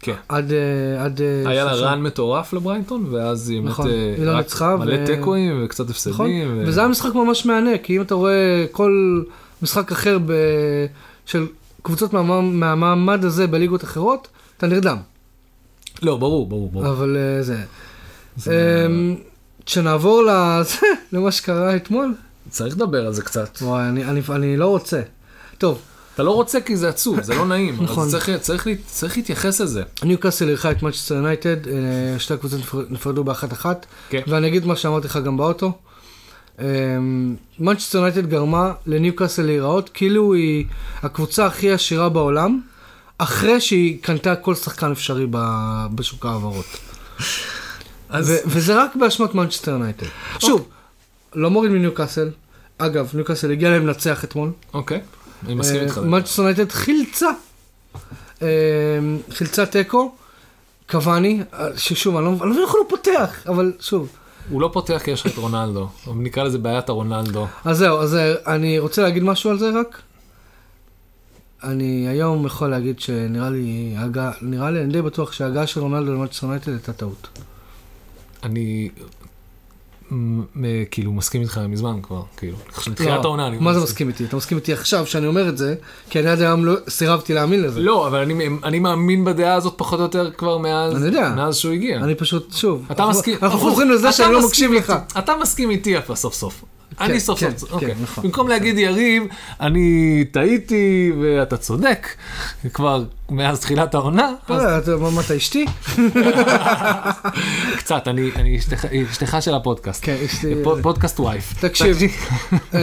[0.00, 0.14] כן.
[0.28, 0.52] עד...
[0.52, 4.36] אה, עד אה, היה לה run מטורף לברייטון, ואז היא באמת נכון, אה, היא לא
[4.36, 6.14] ניצחה, מלא ו- תיקואים וקצת הפסדים.
[6.14, 9.22] נכון, ו- וזה היה משחק ממש מהנה, כי אם אתה רואה כל
[9.62, 10.32] משחק אחר ב...
[11.26, 11.46] של
[11.82, 14.96] קבוצות מה- מהמעמד הזה בליגות אחרות, אתה נרדם.
[16.02, 16.86] לא, ברור, ברור, ברור.
[16.88, 17.56] אבל זה...
[18.36, 19.14] זה- אמ,
[19.66, 20.76] כשנעבור לזה,
[21.12, 22.14] למה שקרה אתמול,
[22.48, 23.58] צריך לדבר על זה קצת.
[23.62, 25.00] וואי, אני, אני, אני לא רוצה.
[25.58, 25.80] טוב,
[26.14, 28.08] אתה לא רוצה כי זה עצוב, זה לא נעים, אבל נכון.
[28.08, 29.82] צריך- צריך לה- צריך להתייחס לזה.
[30.02, 31.74] ניוקאסל אירחה את מנצ'סטר יונייטד, אה,
[32.18, 34.20] שתי הקבוצות נפר- נפרדו באחת אחת, כן.
[34.28, 35.72] ואני אגיד מה שאמרתי לך גם באוטו.
[37.58, 40.64] מנצ'סטר יונייטד גרמה לניוקאסל להיראות כאילו היא
[41.02, 42.60] הקבוצה הכי עשירה בעולם,
[43.18, 45.26] אחרי שהיא קנתה כל שחקן אפשרי
[45.94, 46.66] בשוק ההעברות.
[48.08, 50.06] אז וזה רק באשמת מנצ'סטר יונייטד.
[50.38, 50.68] שוב,
[51.34, 52.30] לא מוריד מניוקאסל.
[52.78, 54.50] אגב, ניוקאסל הגיע להם לנצח אתמול.
[54.74, 55.00] אוקיי,
[55.46, 55.98] אני מסכים איתך.
[55.98, 57.30] מנצ'סטר יונייטד חילצה.
[58.42, 58.48] אה,
[59.30, 60.14] חילצה תיקו.
[60.90, 64.08] קוואני, אה, ששוב, אני לא אני לא מבין איך הוא לא פותח, אבל שוב.
[64.50, 67.46] הוא לא פותח כי יש לך את רונלדו, נקרא לזה בעיית הרונלדו.
[67.64, 70.02] אז זהו, אז אה, אני רוצה להגיד משהו על זה רק.
[71.62, 73.96] אני היום יכול להגיד שנראה לי,
[74.42, 77.28] נראה לי, אני די בטוח שההגעה של רונלדו למנצ'סטר יונייטד הייתה טעות.
[78.42, 78.88] אני
[80.90, 82.56] כאילו מסכים איתך מזמן כבר, כאילו,
[82.88, 83.46] מתחילת לא, העונה.
[83.46, 84.24] אני מה זה מסכים איתי?
[84.24, 85.74] אתה מסכים איתי עכשיו שאני אומר את זה,
[86.10, 87.80] כי אני עד היום לא סירבתי להאמין לזה.
[87.80, 88.18] לא, אבל
[88.64, 91.32] אני, מאמין בדעה הזאת פחות או יותר כבר מאז, אני יודע.
[91.36, 91.96] מאז שהוא הגיע.
[91.96, 94.92] אני פשוט, שוב, אנחנו- חוזרים לזה שאני לא מקשיב לך.
[95.18, 96.64] אתה מסכים איתי אף סוף סוף.
[97.00, 97.94] אני סוף כן, סוף, כן, אוקיי.
[98.02, 98.24] נכון.
[98.24, 99.22] במקום להגיד יריב,
[99.60, 102.08] אני טעיתי ואתה צודק,
[102.72, 104.90] כבר מאז תחילת העונה, יודע, אתה-
[105.20, 105.66] אתה אשתי?
[107.78, 108.84] קצת, אני אשתך-
[109.40, 110.04] של הפודקאסט.
[110.04, 110.54] כן, אשתי.
[110.64, 111.54] פוד- פודקאסט וייף.
[111.60, 111.96] תקשיב.
[112.74, 112.78] אמ,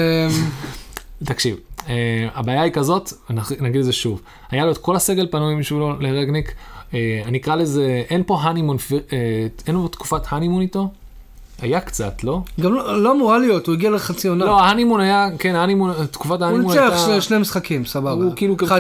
[1.24, 1.56] תקשיב,
[1.90, 1.94] אה,
[2.36, 3.14] הבעיה היא כזאת,
[3.60, 6.54] נגיד את זה שוב, היה לו את כל הסגל פנוי בשבילו לרגניק,
[6.94, 8.78] אה, אני אקרא לזה, אין פה הנימון,
[9.14, 9.18] אה,
[9.68, 10.90] אין לו תקופת הנימון איתו,
[11.62, 12.42] היה קצת, לא?
[12.62, 14.46] גם לא לא אמורה להיות, הוא הגיע לחצי עונה.
[14.46, 16.98] לא, ההנימון היה, כן, ההנימון, תקופת הוא ההנימון ניצח הייתה...
[16.98, 18.12] שני- שני משחקים, סבבה.
[18.24, 18.72] הוא כאילו גם- 1-0.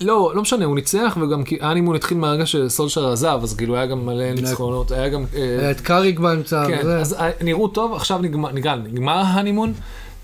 [0.00, 3.86] לא, לא משנה, הוא ניצח, וגם כי ההנימון התחיל מהרגע שסולשר עזב, אז כאילו היה
[3.86, 5.24] גם מלא ניצחונות, היה גם...
[5.36, 6.64] אה, היה את קאריק באמצע.
[6.68, 6.88] כן.
[6.88, 9.72] אז אה, נראו טוב, עכשיו נגמר, נגמר, נגמר ההנימון,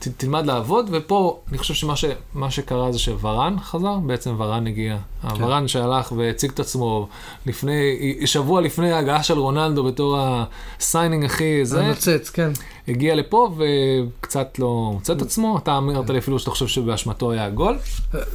[0.00, 2.04] ת, תלמד לעבוד, ופה אני חושב שמה ש,
[2.50, 4.96] שקרה זה שוורן חזר, בעצם וורן הגיע.
[5.22, 5.28] כן.
[5.28, 7.08] הוואראן שהלך והציג את עצמו
[7.46, 12.50] לפני, שבוע לפני ההגעה של רונלדו בתור ה signing הכי זה, הנוצץ, כן.
[12.88, 17.44] הגיע לפה וקצת לא מוצא את עצמו, אתה אמרת לי אפילו שאתה חושב שבאשמתו היה
[17.44, 17.78] הגול.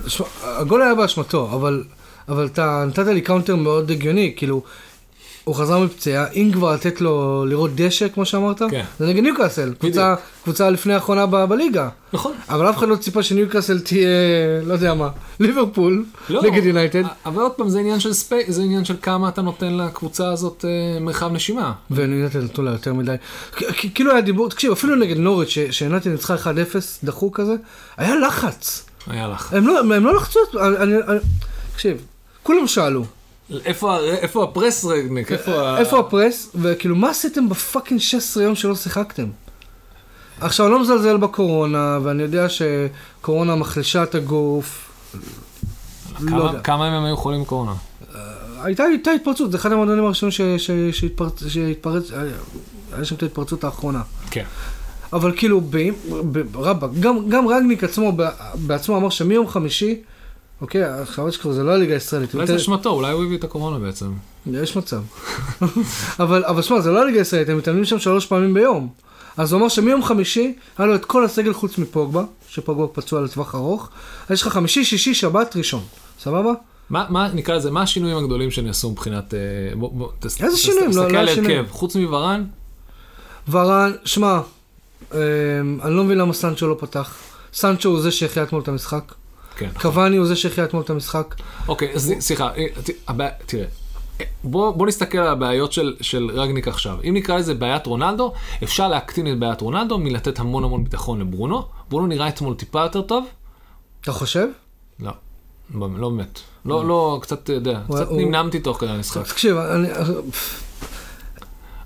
[0.07, 1.83] שמע, הגול היה באשמתו, אבל,
[2.29, 4.61] אבל אתה נתת לי counter מאוד הגיוני, כאילו,
[5.45, 8.83] הוא חזר מפציעה, אם כבר לתת לו לראות דשא, כמו שאמרת, כן.
[8.99, 11.89] זה נגד ניוקאסל, קבוצה, קבוצה לפני האחרונה ב- בליגה.
[12.13, 12.33] נכון.
[12.49, 14.07] אבל אף אחד לא ציפה שניוקאסל תהיה,
[14.63, 17.03] לא יודע מה, ליברפול, לא, נגד יונייטד.
[17.25, 18.35] אבל עוד פעם, זה עניין של ספי...
[18.47, 21.73] זה עניין של כמה אתה נותן לקבוצה הזאת אה, מרחב נשימה.
[21.91, 23.15] ויונייטד נתנו לה יותר מדי.
[23.51, 26.47] כ- כאילו היה דיבור, תקשיב, אפילו נגד נוריץ' ש- שיונייטד ניצחה 1-0,
[27.03, 27.53] דחוק כזה,
[27.97, 28.85] היה לחץ.
[29.07, 29.53] היה לך.
[29.53, 31.19] הם לא, הם לא לחצו, אני- אני- אני-
[31.73, 31.97] תקשיב,
[32.43, 33.05] כולם שאלו,
[33.65, 33.97] איפה,
[34.43, 35.31] ה press רגניק?
[35.31, 39.25] איפה, ה- ה press, וכאילו, מה עשיתם ב fucking 16 יום שלא שיחקתם?
[40.41, 44.91] עכשיו, אני לא מזלזל בקורונה, ואני יודע שקורונה מחלישה את הגוף.
[46.19, 46.59] לא כמה, יודע.
[46.59, 47.73] כמה הם היו חולים בקורונה?
[48.63, 50.31] הייתה, הייתה התפרצות, זה אחד המועדונים הראשונים
[50.91, 54.01] שהתפרץ, שהתפרץ, היה- שם את ההתפרצות האחרונה.
[54.31, 54.43] כן.
[55.13, 55.61] אבל כאילו,
[56.55, 60.01] רבאק, גם, גם רגניק עצמו, ב- בעצמו אמר שמיום חמישי,
[60.65, 62.33] אוקיי, עכשיו אשכרה זה לא הליגה הישראלית.
[62.35, 64.11] אולי זה אשמתו, אולי הוא הביא את הקורונה בעצם.
[64.51, 65.01] יש מצב.
[66.19, 68.89] אבל, שמע, זה לא הליגה הישראלית, הם מתאמנים שם שלוש פעמים ביום.
[69.37, 73.55] אז הוא אמר שמיום חמישי, היה לו את כל הסגל חוץ מפוגבה, שפוגבה פצוע לטווח
[73.55, 73.89] ארוך,
[74.29, 75.83] יש לך חמישי, שישי, שבת, ראשון.
[76.19, 76.51] סבבה?
[76.89, 79.33] מה, מה, נקרא לזה, מה השינויים הגדולים שנעשו מבחינת...
[79.33, 79.39] אה,
[79.75, 80.89] בוא, בוא, איזה שינויים?
[80.89, 81.59] לא- לא על היה שינויים.
[81.59, 82.43] הרכב, חוץ מוורן,
[83.49, 84.39] ורן, שמע,
[85.13, 85.17] אמ,
[85.83, 87.15] אני לא מבין למה סנצ'ו לא פתח.
[87.53, 89.13] סנצ'ו הוא זה שהחיה אתמול את המשחק.
[89.55, 89.69] כן.
[89.81, 91.35] קוואני הוא זה שהחיה אתמול את המשחק.
[91.67, 92.65] אוקיי, אז סליחה, אה,
[93.45, 93.65] תראה.
[94.21, 96.97] אה, בוא, בוא נסתכל על הבעיות של, של רגניק עכשיו.
[97.09, 98.33] אם נקרא לזה בעיית רונלדו,
[98.63, 101.65] אפשר להקטין את בעיית רונלדו מלתת המון המון ביטחון לברונו.
[101.89, 103.25] ברונו נראה אתמול טיפה יותר טוב?
[104.01, 104.47] אתה חושב?
[104.99, 105.11] לא.
[105.73, 106.39] לא לא באמת.
[106.65, 109.27] לא, לא, קצת, אתה יודע, קצת נמנמתי תוך כדי המשחק.
[109.27, 109.87] תקשיב, אני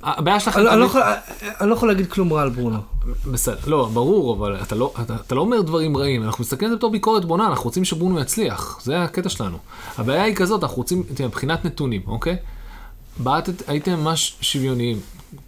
[0.03, 0.59] הבעיה שלכם...
[0.59, 1.01] אני- לא תמיד- יכול-
[1.61, 2.79] אני לא יכול להגיד כלום רע על ברונו.
[3.31, 6.75] בסדר, לא, ברור, אבל אתה לא, אתה, אתה לא אומר דברים רעים, אנחנו מסתכלים על
[6.75, 9.57] זה בתור ביקורת בונה, אנחנו רוצים שברונו יצליח, זה הקטע שלנו.
[9.97, 12.35] הבעיה היא כזאת, אנחנו רוצים, תראה, מבחינת נתונים, אוקיי?
[13.17, 14.99] בעטת, הייתם ממש שוויוניים,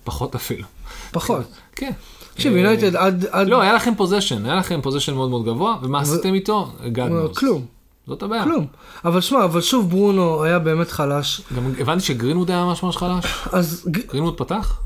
[0.03, 0.65] פחות אפילו.
[1.11, 1.41] פחות.
[1.75, 1.91] כן.
[2.33, 3.25] תקשיב, אה, יונייטד עד...
[3.31, 6.71] עד- לא, היה לכם possession, היה לכם possession מאוד מאוד גבוה, ומה עשיתם איתו?
[6.83, 7.33] הגענו.
[7.35, 7.65] כלום.
[8.07, 8.43] זאת הבעיה.
[8.43, 8.67] כלום.
[9.05, 11.41] אבל שמע, אבל שוב ברונו היה באמת חלש.
[11.55, 13.25] גם הבנתי שגרינווד היה ממש ממש חלש.
[13.51, 14.79] אז גרינווד פתח?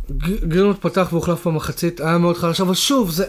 [0.47, 3.25] גרינווד פתח והוחלף במחצית, היה מאוד חלש, אבל שוב, זה...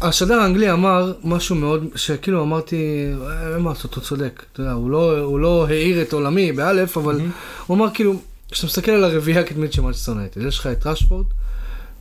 [0.00, 2.76] השדר האנגלי אמר משהו מאוד, שכאילו אמרתי,
[3.20, 4.42] "אה, אין מה לעשות, הוא צודק.
[4.52, 7.20] אתה יודע, הוא לא, הוא לא העיר את עולמי באלף, אבל
[7.66, 8.14] הוא אמר כאילו,
[8.50, 10.12] כשאתה מסתכל על הרביעייה הקדמית של מנצ'סטר
[10.48, 11.26] יש לך את רשפורד,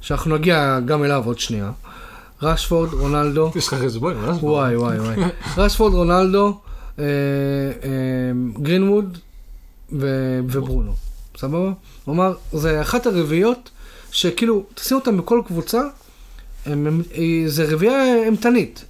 [0.02, 1.72] שאנחנו נגיע גם אליו עוד שנייה.
[2.44, 4.46] רשפורד, רונלדו, יש לך חשבון, מה זה?
[4.46, 5.16] וואי וואי וואי.
[5.58, 6.60] רשפורד, רונלדו,
[7.00, 7.10] אה, אה,
[8.62, 9.18] גרינווד
[9.92, 10.94] וברונו.
[11.38, 11.72] סבבה?
[12.06, 13.70] הוא אמר, זה אחת הרביעיות
[14.12, 15.82] שכאילו, תשים אותם בכל קבוצה,
[17.46, 18.86] זה רביעייה אימתנית.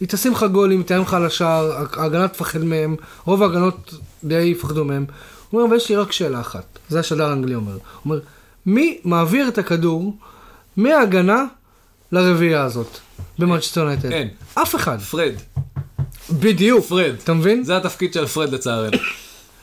[0.00, 3.94] היא תשים לך גולים, היא תאיים לך על השער, ההגנה תפחד מהם, רוב ההגנות
[4.24, 5.04] די יפחדו מהם.
[5.50, 7.72] הוא אומר, אבל יש לי רק שאלה אחת, זה השדר האנגלי אומר.
[7.72, 8.20] הוא אומר,
[8.66, 10.16] מי מעביר את הכדור
[10.76, 11.44] מההגנה
[12.12, 12.98] לרביעייה הזאת
[13.38, 14.12] במנצ'סטר יונייטד?
[14.12, 14.28] אין.
[14.54, 15.00] אף אחד.
[15.00, 15.34] פרד.
[16.30, 16.86] בדיוק.
[16.86, 17.14] פרד.
[17.24, 17.64] אתה מבין?
[17.64, 18.96] זה התפקיד של פרד לצערנו.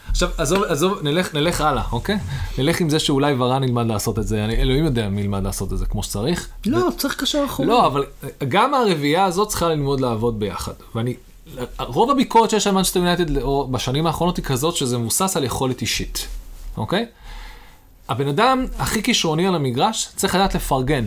[0.09, 2.17] עכשיו, עזוב, עזוב, נלך, נלך הלאה, אוקיי?
[2.57, 5.73] נלך עם זה שאולי ורן ילמד לעשות את זה, אני, אלוהים יודע מי ילמד לעשות
[5.73, 6.47] את זה כמו שצריך.
[6.65, 7.67] לא, צריך קשר אחורי.
[7.67, 8.05] לא, אבל
[8.47, 10.71] גם הרביעייה הזאת צריכה ללמוד לעבוד ביחד.
[10.95, 11.15] ואני,
[11.79, 13.25] רוב הביקורת שיש על מנצ'סטר יונייטד
[13.71, 16.27] בשנים האחרונות היא כזאת שזה מבוסס על יכולת אישית,
[16.77, 17.05] אוקיי?
[18.09, 21.05] הבן אדם הכי כישרוני על המגרש צריך לדעת לפרגן.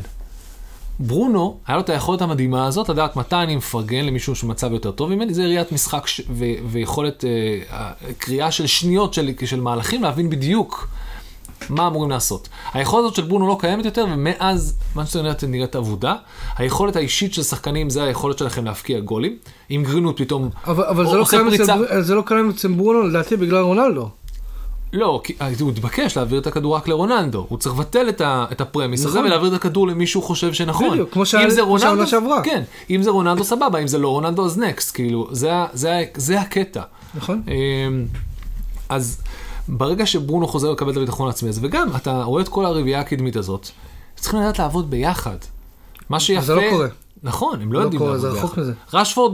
[0.98, 5.10] ברונו, היה לו את היכולת המדהימה הזאת, לדעת מתי אני מפרגן למישהו שמצב יותר טוב
[5.10, 6.20] ממני, זה ראיית משחק ש...
[6.30, 6.44] ו...
[6.66, 9.30] ויכולת אה, קריאה של שניות של...
[9.44, 10.88] של מהלכים, להבין בדיוק
[11.70, 12.48] מה אמורים לעשות.
[12.72, 16.14] היכולת הזאת של ברונו לא קיימת יותר, ומאז מנצ'סטר יונייטד נראית אבודה.
[16.56, 19.36] היכולת האישית של שחקנים זה היכולת שלכם להבקיע גולים.
[19.70, 23.36] אם גרינות פתאום אבל, אבל זה, לא פריצה- אצל, זה לא קיים אצל ברונו, לדעתי,
[23.36, 24.08] בגלל רונלדו.
[24.92, 27.46] לא, כי אה, הוא התבקש להעביר את הכדור רק לרונלדו.
[27.48, 29.26] הוא צריך לבטל את, ה, את הפרמיס הזה נכון.
[29.26, 30.90] ולהעביר את הכדור למי שהוא חושב שנכון.
[30.90, 32.42] בדיוק, כמו זה רונלדו, שעברה.
[32.42, 32.62] כן.
[32.90, 34.94] אם זה רונלדו סבבה, אם זה לא רונלדו אז נקסט.
[34.94, 36.82] כאילו, זה, זה, ה- זה הקטע.
[37.14, 37.42] נכון?
[37.48, 38.06] אמ,
[38.88, 39.18] אז
[39.68, 43.36] ברגע שברונו חוזר לקבל את הביטחון העצמי הזה, וגם אתה רואה את כל הרביעייה הקדמית
[43.36, 43.68] הזאת,
[44.16, 45.36] צריכים לדעת לעבוד ביחד.
[46.10, 46.40] מה שיפה...
[46.40, 46.86] זה לא קורה.
[47.22, 48.62] נכון, הם לא לא יודעים לעבוד זה רחוק ביחד.
[48.62, 48.72] מזה.
[48.92, 49.32] רשפורד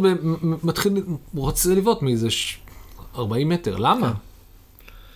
[0.64, 1.02] מתחיל,
[1.34, 2.58] רוצה לבעוט מאיזה ש-
[3.18, 4.08] 40 מטר, למה?
[4.08, 4.14] כן.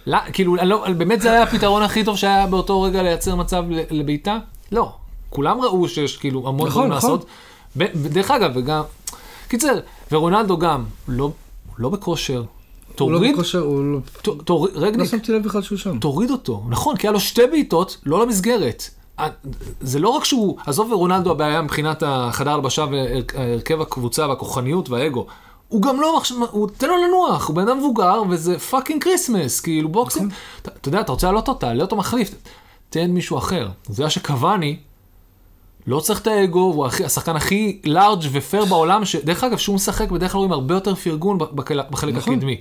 [0.06, 3.80] לא, כאילו, לא, באמת זה היה הפתרון הכי טוב שהיה באותו רגע לייצר מצב ל-
[3.90, 4.38] לבעיטה?
[4.72, 4.92] לא.
[5.30, 7.10] כולם ראו שיש כאילו המון נכון, דברים נכון.
[7.10, 7.26] לעשות.
[7.76, 8.82] ב- דרך אגב, וגם,
[9.48, 9.78] קיצר,
[10.12, 11.30] ורונלדו גם, לא,
[11.78, 12.36] לא בכושר.
[12.38, 12.44] הוא
[13.12, 13.98] לא תוריד, בכושר, הוא לא...
[14.22, 15.98] ת- תוריד, לא רגניק, שמתי לב בכלל שהוא שם.
[15.98, 16.62] תוריד אותו.
[16.68, 18.90] נכון, כי היה לו שתי בעיטות, לא למסגרת.
[19.80, 25.26] זה לא רק שהוא, עזוב ורונלדו הבעיה מבחינת החדר הלבשה והרכב הקבוצה והכוחניות והאגו.
[25.68, 29.60] הוא גם לא, עכשיו- הוא תן לו לנוח, הוא בן אדם מבוגר וזה fucking Christmas,
[29.60, 30.32] כאילו Boxing.
[30.62, 32.34] אתה אתה יודע, אתה רוצה להעלות אותה, תעלה אותו מחליף,
[32.90, 33.68] תן מישהו אחר.
[33.88, 34.76] זה היה שקוואני,
[35.86, 40.10] לא צריך את האגו, הוא הכי- השחקן הכי לארג' ופייר בעולם, שדרך אגב, שהוא משחק,
[40.10, 42.34] בדרך כלל רואים הרבה יותר פרגון בחלק נכון.
[42.34, 42.60] הקדמי.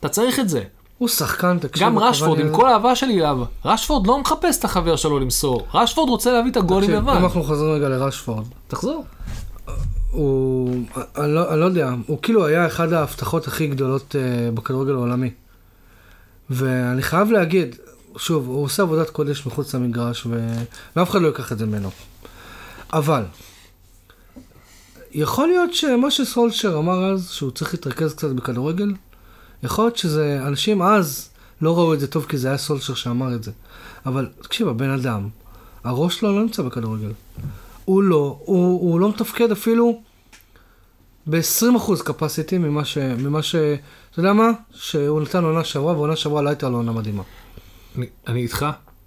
[0.00, 0.62] אתה צריך את זה.
[0.98, 1.86] הוא שחקן, תקשיב.
[1.86, 5.66] גם רשפורד, עם כל האהבה שלי אליו, רשפורד לא מחפש את החבר שלו למסור.
[5.74, 7.12] רשפורד רוצה להביא את הגולים לבד.
[7.16, 9.04] אם אנחנו חוזרים רגע לרשפורד, תחזור.
[10.10, 10.84] הוא,
[11.16, 15.30] אני לא, אני לא יודע, הוא כאילו היה אחד ההבטחות הכי גדולות uh, בכדורגל העולמי.
[16.50, 17.76] ואני חייב להגיד,
[18.16, 20.54] שוב, הוא עושה עבודת קודש מחוץ למגרש, ו...
[20.96, 21.90] ואף אחד לא ייקח את זה ממנו.
[22.92, 23.22] אבל,
[25.12, 28.92] יכול להיות שמה שסולשר אמר אז, שהוא צריך להתרכז קצת בכדורגל,
[29.62, 31.28] יכול להיות שזה, אנשים אז
[31.62, 33.50] לא ראו את זה טוב כי זה היה סולשר שאמר את זה.
[34.06, 35.28] אבל תקשיב, הבן אדם,
[35.84, 37.12] הראש שלו לא נמצא בכדורגל.
[37.90, 40.00] הוא לא, הוא, הוא לא מתפקד אפילו
[41.26, 42.98] ב-20% capacity ממה ש...
[42.98, 43.54] ממה ש...
[44.10, 44.50] אתה יודע מה?
[44.72, 47.22] שהוא נתן עונה שעברה, ועונה שעברה לא הייתה לו עונה מדהימה.
[47.98, 48.66] אני- אני איתך,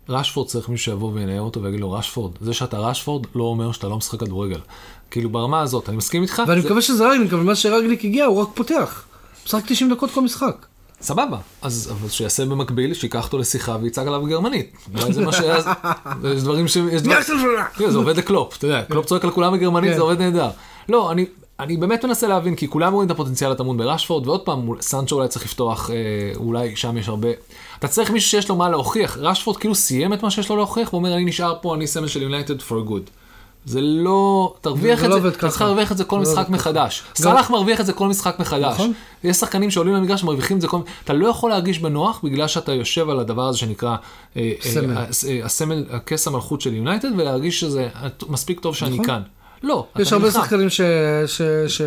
[0.09, 3.87] רשפורד צריך מישהו שיבוא וינער אותו ויגיד לו, רשפורד, זה שאתה רשפורד לא אומר שאתה
[3.87, 4.59] לא משחק כדורגל.
[5.11, 8.25] כאילו ברמה הזאת, אני מסכים איתך, ואני זה- מקווה שזה רגליק, אבל מה שרגליק הגיע,
[8.25, 9.05] הוא רק פותח.
[9.45, 10.65] משחק 90 דקות כל משחק.
[11.03, 14.73] סבבה, אז אבל שיעשה במקביל, שייקח אותו לשיחה ויצעק עליו בגרמנית.
[14.95, 15.39] אולי זה מה ש...
[16.35, 16.75] יש דברים ש...
[16.75, 17.17] יש דברים...
[17.77, 19.95] תראה, זה עובד לקלופ, אתה יודע, קלופ צועק על כולם בגרמנית, כן.
[19.95, 20.49] זה עובד נהדר.
[20.89, 21.25] לא, אני,
[21.59, 25.27] אני באמת מנסה להבין, כי כולם רואים את הפוטנציאל הטמון ברשפורד, ועוד פעם, סנצ'ו אולי
[25.27, 25.95] צריך לפתוח, אה,
[26.35, 27.29] אולי שם יש הרבה...
[27.79, 29.17] אתה צריך מישהו שיש לו מה להוכיח.
[29.17, 32.07] רשפורד כאילו סיים את מה שיש לו להוכיח, והוא אומר, אני נשאר פה, אני סמל
[32.07, 33.22] של יונייטד for good.
[33.65, 34.53] זה לא...
[34.61, 35.61] תרוויח זה את לא זה, אתה צריך.
[35.61, 36.49] להרוויח את זה כל לא משחק.
[36.49, 37.03] מחדש.
[37.15, 38.73] סאלח מרוויח את זה כל משחק מחדש.
[38.73, 38.93] נכון.
[39.23, 40.79] יש שחקנים שעולים למגרש ומרוויחים את זה כל...
[41.03, 43.95] אתה לא יכול להרגיש בנוח בגלל שאתה יושב על הדבר הזה שנקרא...
[44.37, 44.97] אה, אה, סמל.
[44.97, 47.87] הס- אה, הסמל, הכס המלכות של יונייטד, ולהרגיש שזה
[48.29, 49.05] מספיק טוב שאני נכון.
[49.05, 49.21] כאן.
[49.63, 50.41] לא, יש אתה הרבה נלחם.
[50.41, 50.81] שחקנים ש...
[51.27, 51.41] ש...
[51.67, 51.81] ש...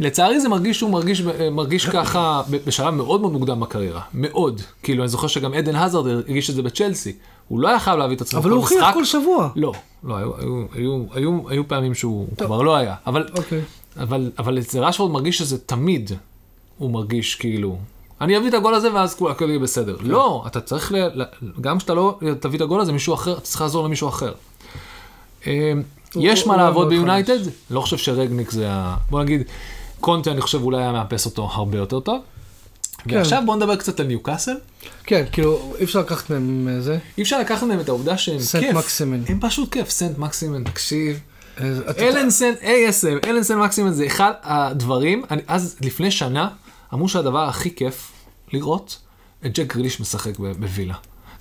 [0.00, 4.00] לצערי זה מרגיש שהוא מרגיש, אה, מרגיש ככה בשלב מאוד מאוד מוקדם בקריירה.
[4.14, 4.60] מאוד.
[4.82, 7.12] כאילו, אני זוכר שגם עדן הזארד הרגיש את זה בצ'לסי.
[7.48, 8.94] הוא לא היה חייב להביא את עצמו אבל הוא הוכיח.
[8.94, 9.48] כל שבוע.
[9.56, 9.72] לא,
[10.04, 12.94] לא, היו, היו, היו, היו, היו פעמים שהוא כבר לא היה.
[13.06, 13.60] אבל, אוקיי.
[13.96, 16.10] אבל, אבל אצל רשפורד מרגיש שזה תמיד,
[16.78, 17.78] הוא מרגיש כאילו,
[18.20, 19.98] אני אביא את הגול הזה ואז הכל יהיה בסדר.
[19.98, 20.06] כן.
[20.06, 21.24] לא, אתה צריך, ל, ל,
[21.60, 24.32] גם כשאתה לא תביא את הגול הזה, מישהו אחר, אתה צריך לעזור למישהו אחר.
[25.46, 25.72] אה,
[26.16, 27.38] יש מה לעבוד ביונייטד,
[27.70, 28.96] לא חושב שרגניק זה ה...
[29.10, 29.42] בוא נגיד,
[30.00, 32.20] קונטה אני חושב אולי היה מאפס אותו הרבה יותר טוב.
[33.08, 33.16] כן.
[33.16, 34.54] ועכשיו בוא נדבר קצת על ניוקאסל.
[35.04, 36.98] כן, כאילו, אי אפשר לקחת מהם אה, זה.
[37.18, 38.74] אי אפשר לקחת מהם את העובדה שהם סנט כיף.
[38.76, 39.22] מקסימן.
[39.28, 41.20] הם פשוט כיף, סנט מקסימן, תקשיב.
[41.60, 46.48] אה, אתה- אלן סן, ASM, אלן סן מקסימן זה אחד הדברים, אני, אז לפני שנה
[46.94, 48.12] אמרו שהדבר הכי כיף
[48.52, 48.98] לראות
[49.46, 50.94] את ג'ק גריליש משחק בווילה.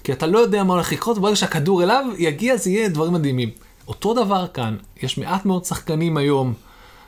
[0.04, 3.50] כי אתה לא יודע מה הולך לקרות, וברגע שהכדור אליו יגיע זה יהיה דברים מדהימים.
[3.88, 6.54] אותו דבר כאן, יש מעט מאוד שחקנים היום,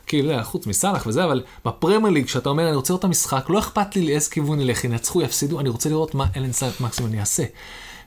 [0.10, 3.46] כאילו, לא, חוץ מסאלח וזה, אבל בפרמייר ליג, כשאתה אומר, אני רוצה לראות את המשחק,
[3.50, 7.14] לא אכפת לי לאיזה כיוון ילך, ינצחו, יפסידו, אני רוצה לראות מה אלן סן מקסימן
[7.14, 7.44] יעשה.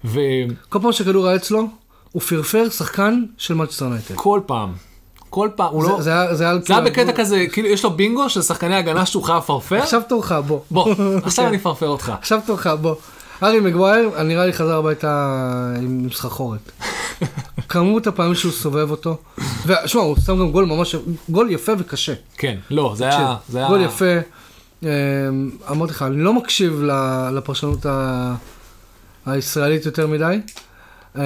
[0.04, 0.18] וכל
[0.68, 1.66] כל פעם שכדור היה אצלו,
[2.12, 4.14] הוא פרפר שחקן של מנצ'סטר יונייטד.
[4.46, 4.72] פעם,
[5.30, 6.02] כל פעם, הוא זה- לא...
[6.02, 6.54] זה היה- זה היה...
[6.54, 9.76] זה היה כאילו- בקטע כזה, כאילו יש לו בינגו של שחקני הגנה שהוא חייב לפרפר.
[9.76, 10.60] עכשיו תורך, בוא.
[10.70, 10.94] בוא,
[11.24, 11.46] עכשיו.
[11.46, 12.12] אני אפרפר אותך.
[12.18, 12.94] עכשיו תורך, בוא.
[13.42, 15.36] ארי מגווייר, נראה לי חזר הביתה
[15.82, 16.72] עם סחרחורת.
[17.72, 19.16] כמות הפעמים שהוא סובב אותו.
[19.66, 20.94] ושמע, הוא שם גם גול ממש,
[21.28, 22.12] גול יפה וקשה.
[22.38, 23.36] כן, לא, זה היה...
[23.48, 23.68] זה היה...
[23.68, 24.04] גול יפה.
[24.82, 24.88] אמ,
[25.70, 26.82] אמרתי לך, אני לא מקשיב
[27.34, 28.34] לפרשנות ה-
[29.26, 30.40] הישראלית יותר מדי,
[31.16, 31.20] אמ,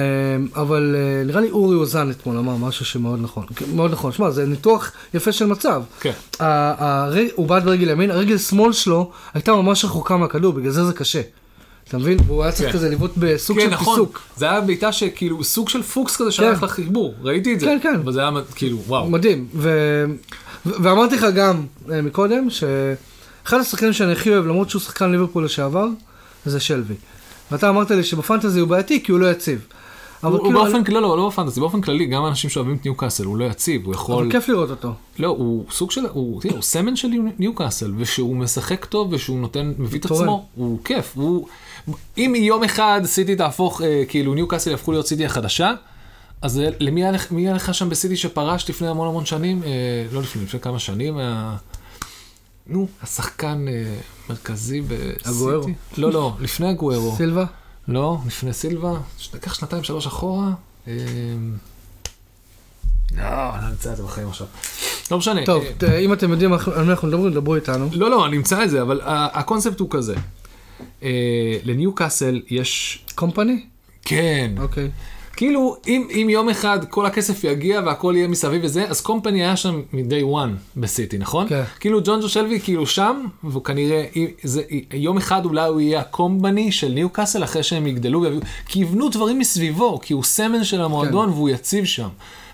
[0.55, 3.45] אבל אה, נראה לי אורי אוזן אתמול אמר משהו שמאוד נכון.
[3.75, 4.11] מאוד נכון.
[4.11, 5.81] שמע, זה ניתוח יפה של מצב.
[5.99, 6.11] כן.
[6.39, 10.85] ה- הרגל- הוא בעט ברגל ימין, הרגל שמאל שלו הייתה ממש רחוקה מהכדור, בגלל זה
[10.85, 11.21] זה קשה.
[11.87, 12.17] אתה מבין?
[12.27, 12.77] והוא היה צריך כן.
[12.77, 13.95] כזה לבעוט בסוג כן, של נכון.
[13.95, 14.21] פיסוק.
[14.37, 16.65] זה היה בעיטה שכאילו סוג של פוקס כזה שהלך כן.
[16.65, 17.65] לחיבור, ראיתי את זה.
[17.65, 17.95] כן, כן.
[18.03, 19.09] אבל זה היה כאילו, וואו.
[19.09, 19.47] מדהים.
[20.65, 25.87] ואמרתי לך גם אה, מקודם, שאחד השחקנים שאני הכי אוהב, למרות שהוא שחקן ליברפול לשעבר,
[26.45, 26.95] זה שלוי.
[27.51, 29.67] ואתה אמרת לי שבפנטזי הוא בעייתי כי הוא לא יציב.
[30.23, 32.85] אבל הוא הוא כאילו, באופן כללי, לא, לא בפנטסי, באופן כללי, גם אנשים שאוהבים את
[32.85, 34.15] ניוקאסל, הוא לא יציב, הוא יכול...
[34.15, 34.93] אבל כיף לראות אותו.
[35.19, 37.07] לא, הוא סוג של, הוא, תראה, הוא סמל של
[37.39, 40.05] ניוקאסל, ושהוא משחק טוב, ושהוא נותן, מביא את.
[40.05, 41.47] עצמו, הוא כיף, הוא...
[42.17, 45.71] אם יום אחד סיטי תהפוך, אה, כאילו ניוקאסל יהפכו להיות סיטי החדשה,
[46.41, 49.63] אז אה, למי היה לך- מי היה לך שם בסיטי שפרש לפני המון המון שנים?
[49.63, 49.69] אה,
[50.11, 51.17] לא לפני, לפני כמה שנים.
[51.17, 51.55] היה...
[52.67, 53.95] נו, השחקן אה,
[54.29, 55.29] מרכזי בסיטי.
[55.29, 55.67] אגוארו.
[55.97, 57.15] לא, לא, לפני אגוארו.
[57.17, 57.45] סילבה?
[57.87, 58.93] לא, לפני סילבה.
[59.33, 60.51] לקח שנתיים, שלוש אחורה.
[60.87, 60.93] אה,
[63.17, 63.23] לא,
[63.55, 64.47] אני לא נמצא את זה בחיים עכשיו.
[65.11, 65.45] לא משנה.
[65.45, 67.89] טוב, אה, אם אתם יודעים על מי אנחנו מדברים, דברו איתנו.
[67.91, 70.15] לא, לא, אני אמצא את זה, אבל הקונספט הוא כזה.
[71.03, 72.99] אה, לניו קאסל יש...
[73.15, 73.63] קומפני?
[74.01, 74.51] כן.
[74.59, 74.89] אוקיי.
[75.37, 79.57] כאילו, אם, אם יום אחד כל הכסף יגיע והכל יהיה מסביב וזה, אז קומפני היה
[79.57, 81.47] שם מ-day one בסיטי, נכון?
[81.47, 81.63] כן.
[81.79, 84.05] כאילו ג'ון ג'ו שלוי כאילו שם, והוא כנראה,
[84.43, 84.61] זה,
[84.93, 89.09] יום אחד אולי הוא יהיה הקומפני של ניו קאסל אחרי שהם יגדלו ויביאו, כי יבנו
[89.09, 91.33] דברים מסביבו, כי הוא סמל של המועדון כן.
[91.33, 92.09] והוא יציב שם.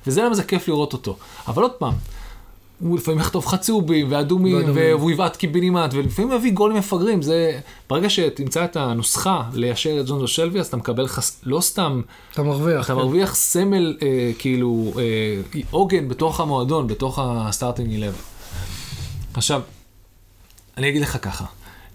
[0.07, 1.17] וזה למה זה כיף לראות אותו.
[1.47, 1.93] אבל עוד פעם,
[2.83, 4.75] הוא לפעמים יחטוף צהובים ואדומים, ואדומים.
[4.75, 7.21] והוא יבעט קיבינימט, ולפעמים הוא יביא גולים מפגרים.
[7.21, 7.59] זה,
[7.89, 11.41] ברגע שתמצא את הנוסחה ליישר את ג'ונג'ו שלווי, אז אתה מקבל חס...
[11.43, 12.01] לא סתם
[12.33, 12.85] אתה מרוויח.
[12.85, 12.99] אתה כן.
[12.99, 18.21] מרוויח סמל, אה, כאילו, אה, עוגן בתוך המועדון, בתוך ה starting 11.
[19.33, 19.61] עכשיו,
[20.77, 21.45] אני אגיד לך ככה,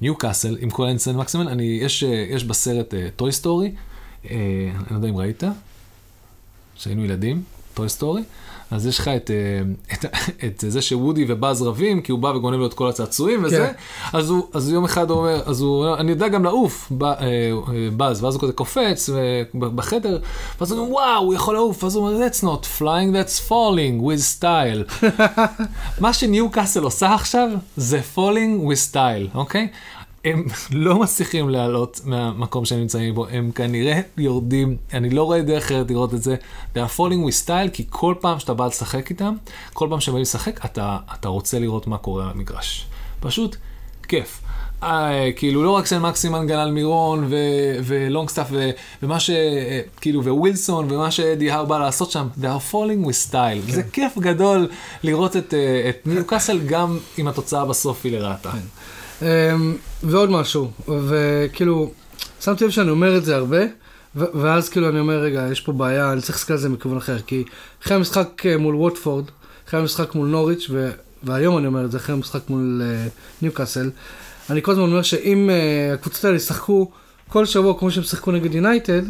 [0.01, 3.73] ניו קאסל עם כל האלן סן מקסימן, אני, יש, אה, יש בסרט Toy Story,
[4.25, 5.43] אני לא יודע אם ראית,
[6.77, 7.43] כשהיינו ילדים,
[7.75, 8.23] Toy Story,
[8.71, 9.63] אז יש לך את, אה,
[9.95, 10.05] את,
[10.45, 14.19] את זה שוודי ובאז רבים, כי הוא בא וגונב לו את כל הצעצועים וזה, כן.
[14.19, 17.51] אז, הוא, אז יום אחד הוא אומר, אז הוא, אני יודע גם לעוף, אה,
[17.97, 20.19] באז, ואז הוא כזה קופץ אה, בחדר,
[20.61, 24.03] ואז הוא אומר, וואו, הוא יכול לעוף, ואז הוא אומר, that's not flying, that's falling
[24.03, 25.07] with style.
[26.01, 29.69] מה שניו קאסל עושה עכשיו, זה falling with style, אוקיי?
[30.25, 35.65] הם לא מצליחים לעלות מהמקום שהם נמצאים בו, הם כנראה יורדים, אני לא רואה דרך
[35.65, 36.37] אחרת לראות את זה,
[36.75, 39.35] they are falling with style, כי כל פעם שאתה בא לשחק איתם,
[39.73, 42.87] כל פעם שהם באים לשחק, אתה, אתה רוצה לראות מה קורה על המגרש.
[43.21, 43.57] פשוט
[44.09, 44.41] כיף.
[44.83, 48.71] אה, כאילו לא רק סן מקסימן גם אלמירון ו- ולונגסטאפ ו-
[49.03, 49.31] ומה ש...
[49.31, 53.73] אה, כאילו וווילסון ומה שאדי האו בא לעשות שם, they are falling with style.
[53.73, 54.69] זה כיף גדול
[55.03, 58.51] לראות את, אה, את ניו קאסל גם אם התוצאה בסוף היא לרעתה.
[58.51, 58.59] אמ,
[60.03, 61.93] ועוד משהו, וכאילו,
[62.41, 63.61] שמתי לב שאני אומר את זה הרבה,
[64.15, 67.19] ואז כאילו אני אומר, רגע, יש פה בעיה, אני צריך להסתכל על זה מכיוון אחר,
[67.19, 67.45] כי
[67.83, 69.25] אחרי המשחק אה, מול ווטפורד,
[69.69, 70.91] אחרי המשחק מול נוריץ', ו-
[71.23, 73.09] והיום אני אומר את זה, אחרי המשחק מול אה,
[73.43, 73.91] ניוקאסל,
[74.51, 76.91] אני כל הזמן אומר שאם אה, הקבוצות האלה ישחקו
[77.29, 79.03] כל שבוע כמו שהם שיחקו נגד יונייטד,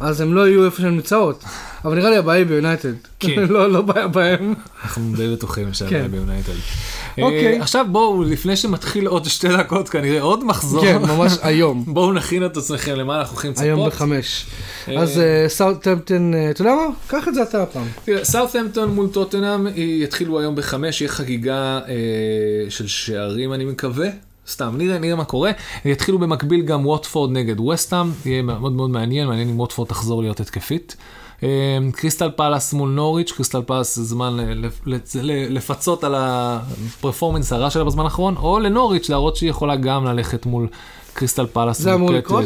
[0.00, 1.44] אז הם לא יהיו איפה שהן נמצאות.
[1.84, 2.92] אבל נראה לי הבעיה היא ביונייטד.
[3.20, 3.46] כן.
[3.54, 4.54] לא, לא בעיה בהם.
[4.84, 6.10] אנחנו די בטוחים שהבעיה כן.
[6.10, 6.52] ביונייטד.
[7.22, 7.56] אוקיי.
[7.56, 11.84] אה, עכשיו בואו, לפני שמתחיל עוד שתי דקות, כנראה עוד מחזור, כן, ממש היום.
[11.86, 13.66] בואו נכין את עצמכם למה אנחנו הולכים לצפות.
[13.66, 14.46] היום בחמש.
[14.88, 16.86] אה, אז סאוטהמפטון, אתה יודע מה?
[17.06, 17.86] קח את זה אתה הפעם.
[18.04, 21.94] תראה, סאות'המפטון מול טוטנאם יתחילו היום בחמש, יהיה חגיגה אה,
[22.70, 24.08] של שערים אני מקווה.
[24.48, 25.50] סתם, נראה, נראה מה קורה.
[25.84, 30.40] יתחילו במקביל גם ווטפורד נגד ווסטהאם, יהיה מאוד מאוד מעניין, מעניין אם ווטפורד תחזור להיות
[30.40, 30.96] התקפית.
[31.42, 34.36] אה, קריסטל פלאס מול נוריץ', קריסטל פלאס זה זמן
[35.26, 40.46] לפצות על ה performance הרע שלה בזמן האחרון, או לנוריץ' להראות שהיא יכולה גם ללכת
[40.46, 40.68] מול
[41.12, 41.80] קריסטל פלאס.
[41.80, 42.44] זה אמור לקרות?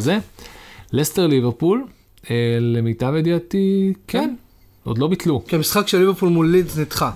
[0.92, 1.84] לסטר ליברפול,
[2.30, 4.34] אה, למיטב ידיעתי, כן,
[4.84, 5.42] עוד לא ביטלו.
[5.46, 7.10] כי המשחק של ליברפול מול לידס נדחה.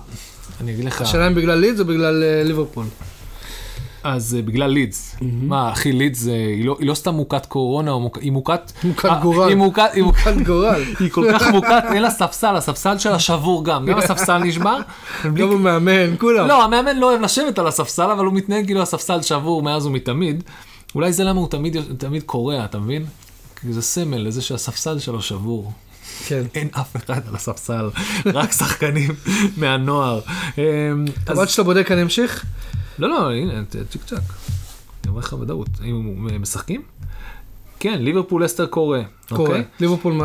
[0.61, 2.85] אני אגיד לך, השאלה אם בגלל לידס או בגלל אה, ליברפול.
[4.05, 5.15] אז אה, בגלל לידס.
[5.21, 8.71] מה, אחי, לידס, אה, היא לא- היא לא סתם מוכת קורונה, מוכ- היא מוכת...
[8.83, 9.47] מוכת אה, גורל.
[9.49, 9.89] היא מוכת,
[10.45, 10.83] גורל.
[10.99, 14.77] היא כל כך מוכת, אין לה ספסל, הספסל שלה שבור גם, גם הספסל נשבר.
[15.35, 16.47] גם המאמן, כולם.
[16.47, 20.43] לא, המאמן לא אוהב לשבת על הספסל, אבל הוא מתנהג כאילו הספסל שבור מאז ומתמיד.
[20.95, 21.47] אולי זה למה הוא
[21.97, 23.05] תמיד, קורע, אתה מבין?
[23.61, 25.71] כי זה סמל לזה שהספסל שלו שבור.
[26.27, 26.43] כן.
[26.55, 27.89] אין אף אחד על הספסל,
[28.25, 29.09] רק שחקנים
[29.57, 30.19] מהנוער.
[30.57, 30.63] אמ,
[31.25, 32.45] עד שאתה בודק אני אמשיך?
[32.99, 34.19] לא, לא, הנה, צ'יק צ'אק.
[35.03, 35.67] אני אומר לך בוודאות.
[35.85, 36.81] אם הם משחקים?
[37.79, 39.01] כן, ליברפול לסטר קורה.
[39.29, 39.49] קורה.
[39.49, 39.63] אוקיי?
[39.79, 40.21] ליברפול,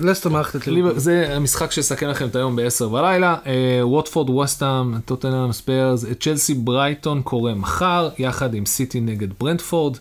[0.00, 0.88] לסטר מארחת את ליברפול.
[0.90, 3.36] ליבר- זה המשחק שיסכן לכם את היום ב-10 בלילה.
[3.46, 3.52] אה,
[3.86, 9.96] ווטפורד, ווסטהאם, טוטנאם, ספרס, צ'לסי ברייטון קורה מחר, יחד עם סיטי נגד ברנטפורד.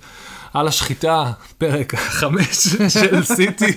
[0.54, 1.26] על השחיטה,
[1.58, 3.74] פרק חמש של סיטי.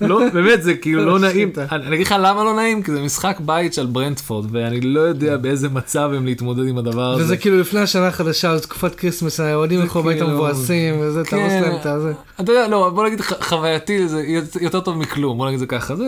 [0.00, 1.50] לא, באמת, זה כאילו לא נעים.
[1.72, 5.36] אני אגיד לך למה לא נעים, כי זה משחק בית של ברנטפורד, ואני לא יודע
[5.36, 7.22] באיזה מצב הם להתמודד עם הדבר הזה.
[7.24, 11.36] וזה כאילו לפני השנה החדשה, תקופת Christmas, האוהדים ילכו הביתה כאילו- מבואסים, וזה, אתה כן.
[11.36, 12.12] הורס להם את הזה.
[12.40, 14.22] אתה יודע, לא, בוא נגיד חווייתי זה
[14.60, 15.96] יותר טוב מכלום, בוא נגיד זה ככה.
[15.96, 16.04] זה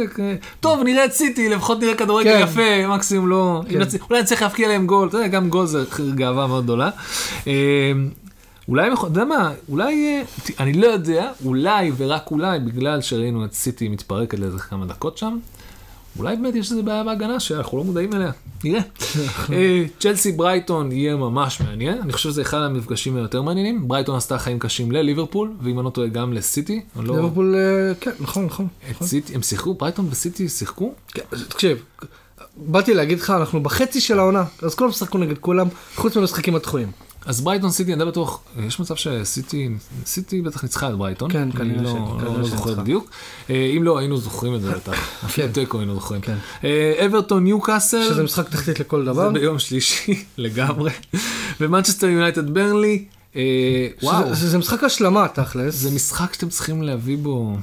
[0.61, 2.41] טוב, נראה את סיטי, לפחות נראה כדורגל כן.
[2.45, 3.63] יפה, מקסימום לא.
[3.69, 3.81] כן.
[4.11, 6.91] אולי נצליח להבקיע להם גול, אתה יודע, גם גול זה גאווה מאוד גדולה.
[8.69, 10.23] אולי, אתה יודע מה, אולי, אה,
[10.59, 15.39] אני לא יודע, אולי ורק אולי, בגלל שראינו את סיטי מתפרקת לאיזה כמה דקות שם,
[16.19, 18.31] אולי באמת יש איזה בעיה בהגנה שאנחנו לא מודעים אליה,
[18.65, 18.81] נראה.
[19.53, 23.89] אה, צ'לסי ברייטון יהיה ממש מעניין, אני חושב שזה אחד המפגשים היותר מעניינים.
[23.89, 26.81] ברייטון עשתה חיים קשים לליברפול, ואם אני לא טועה גם לסיטי.
[26.97, 28.69] לא- ליברפול, אה, כן, נכון, נכון.
[28.91, 29.07] נכון.
[29.35, 30.95] הם שיחקו, ברייטון וסיטי שיחקו?
[31.09, 31.83] כן, תקשיב,
[32.57, 36.89] באתי להגיד לך, אנחנו בחצי של העונה, אז כולם שחקו נגד כולם, חוץ מהמשחקים הדחויים.
[37.27, 39.69] אז ברייטון סיטי, אני די בטוח, יש מצב שסיטי,
[40.07, 41.33] סיטי בטח ניצחה את ברייטון.
[41.33, 42.45] כן, כנראה לא- ש- לא- לא.
[42.49, 43.11] זוכר בדיוק.
[43.51, 44.93] אה, אם לא, היינו זוכרים את זה בטח.
[45.25, 45.53] אפילו כן.
[45.53, 46.21] תיקו היינו זוכרים.
[46.21, 46.37] כן.
[46.65, 48.09] אה, אברטון ניו קאסל.
[48.09, 49.31] שזה משחק תחתית לכל זה דבר.
[49.31, 50.91] ביום שלישי לגמרי.
[51.61, 53.05] ומנצ'סטר יונייטד ברנלי.
[53.37, 53.43] אה,
[54.03, 55.75] וואו, שזה- זה משחק השלמה תכלס.
[55.75, 57.57] זה משחק שאתם צריכים להביא בו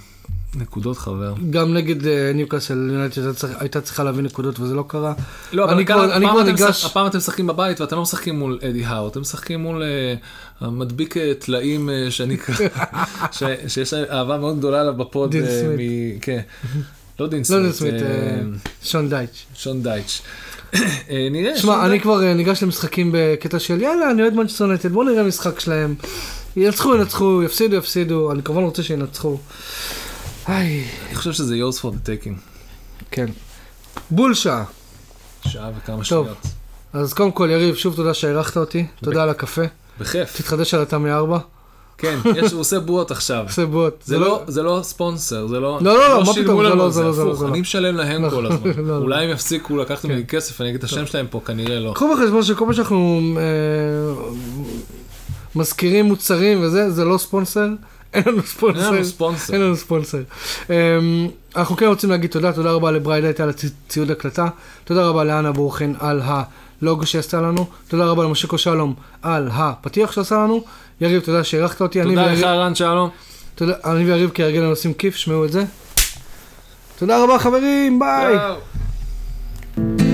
[0.55, 1.33] נקודות חבר.
[1.49, 3.21] גם נגד אה, ניוקאסל יונייטד
[3.59, 5.13] הייתה צריכה להביא נקודות וזה לא קרה.
[5.53, 7.81] לא, אבל אני כאן כבר- אני הפעם כבר אתם ניגש- משחק- הפעם אתם משחקים בבית
[7.81, 10.13] ואתם לא משחקים מול אדי האו, אתם משחקים מול אה,
[10.59, 12.37] המדביק אה, טלאים אה, שאני
[13.67, 15.31] שיש אהבה מאוד גדולה עליו ב pod.
[15.31, 16.17] דין אה, סמית.
[16.21, 16.39] כן.
[17.19, 18.39] לא דין לא סמית, אה, אה,
[18.83, 19.45] שון דייץ'.
[19.55, 20.21] שון דייץ'.
[20.75, 20.79] אה,
[21.31, 21.57] נראה.
[21.57, 21.99] שמע, אני.
[21.99, 25.95] כבר אה, ניגש למשחקים בקטע של יאללה, אני אוהד מנצ'סטר יונייטד, בוא נראה משחק שלהם.
[26.57, 29.37] ינצחו, ינצחו, יפסידו, יפסידו, אני כמובן רוצה שינצחו.
[30.47, 32.39] היי, אני חושב שזה yours for the taking.
[33.11, 33.25] כן.
[34.09, 34.63] בול שעה.
[35.47, 36.03] שעה וכמה טוב.
[36.03, 36.37] שניות.
[36.93, 39.61] אז קודם כל, יריב, שוב תודה שהערכת אותי, תודה על הקפה.
[39.99, 40.37] בכיף.
[40.37, 41.39] תתחדש על התמי 4,
[41.97, 43.43] כן, יש, הוא עושה בועות עכשיו.
[43.47, 44.03] עושה בוט.
[44.03, 45.79] זה לא, זה לא ספונסר, זה לא...
[45.81, 47.51] לא, לא, לא, מה שילמו פתאום, זה לא, זה לא, זה לא, הפוך, זה לא.
[47.51, 48.71] אני משלם להם כל נכון, הזמן.
[48.77, 48.97] לא, לא.
[48.97, 50.37] אולי הם יפסיקו לקחת ממני כן.
[50.37, 51.91] כסף, אני אגיד את השם שלהם פה, כנראה לא.
[51.95, 54.23] קחו בחשבון שכל פעם שאנחנו אה,
[55.55, 57.67] מזכירים מוצרים וזה, זה לא ספונסר.
[58.13, 58.91] אין לנו אין ספונסר.
[58.91, 59.53] לנו ספונסר.
[59.53, 60.17] אין לנו ספונסר.
[60.69, 60.73] אמ,
[61.55, 64.47] אנחנו כן רוצים להגיד תודה, תודה רבה לבריידייט על הציוד הקלטה,
[64.83, 70.35] תודה רבה לאנה בורחן על הלוגו שעשתה לנו, תודה רבה למושיקו שלום על הפתיח שעשה
[70.35, 70.63] לנו,
[71.01, 73.09] יריב תודה שהערכת אותי, תודה לך רן שלום.
[73.55, 75.63] תודה- אני ויריב כהרגלנו עושים כיף, שמעו את זה.
[76.99, 78.35] תודה רבה חברים, ביי.
[78.35, 80.10] יאו.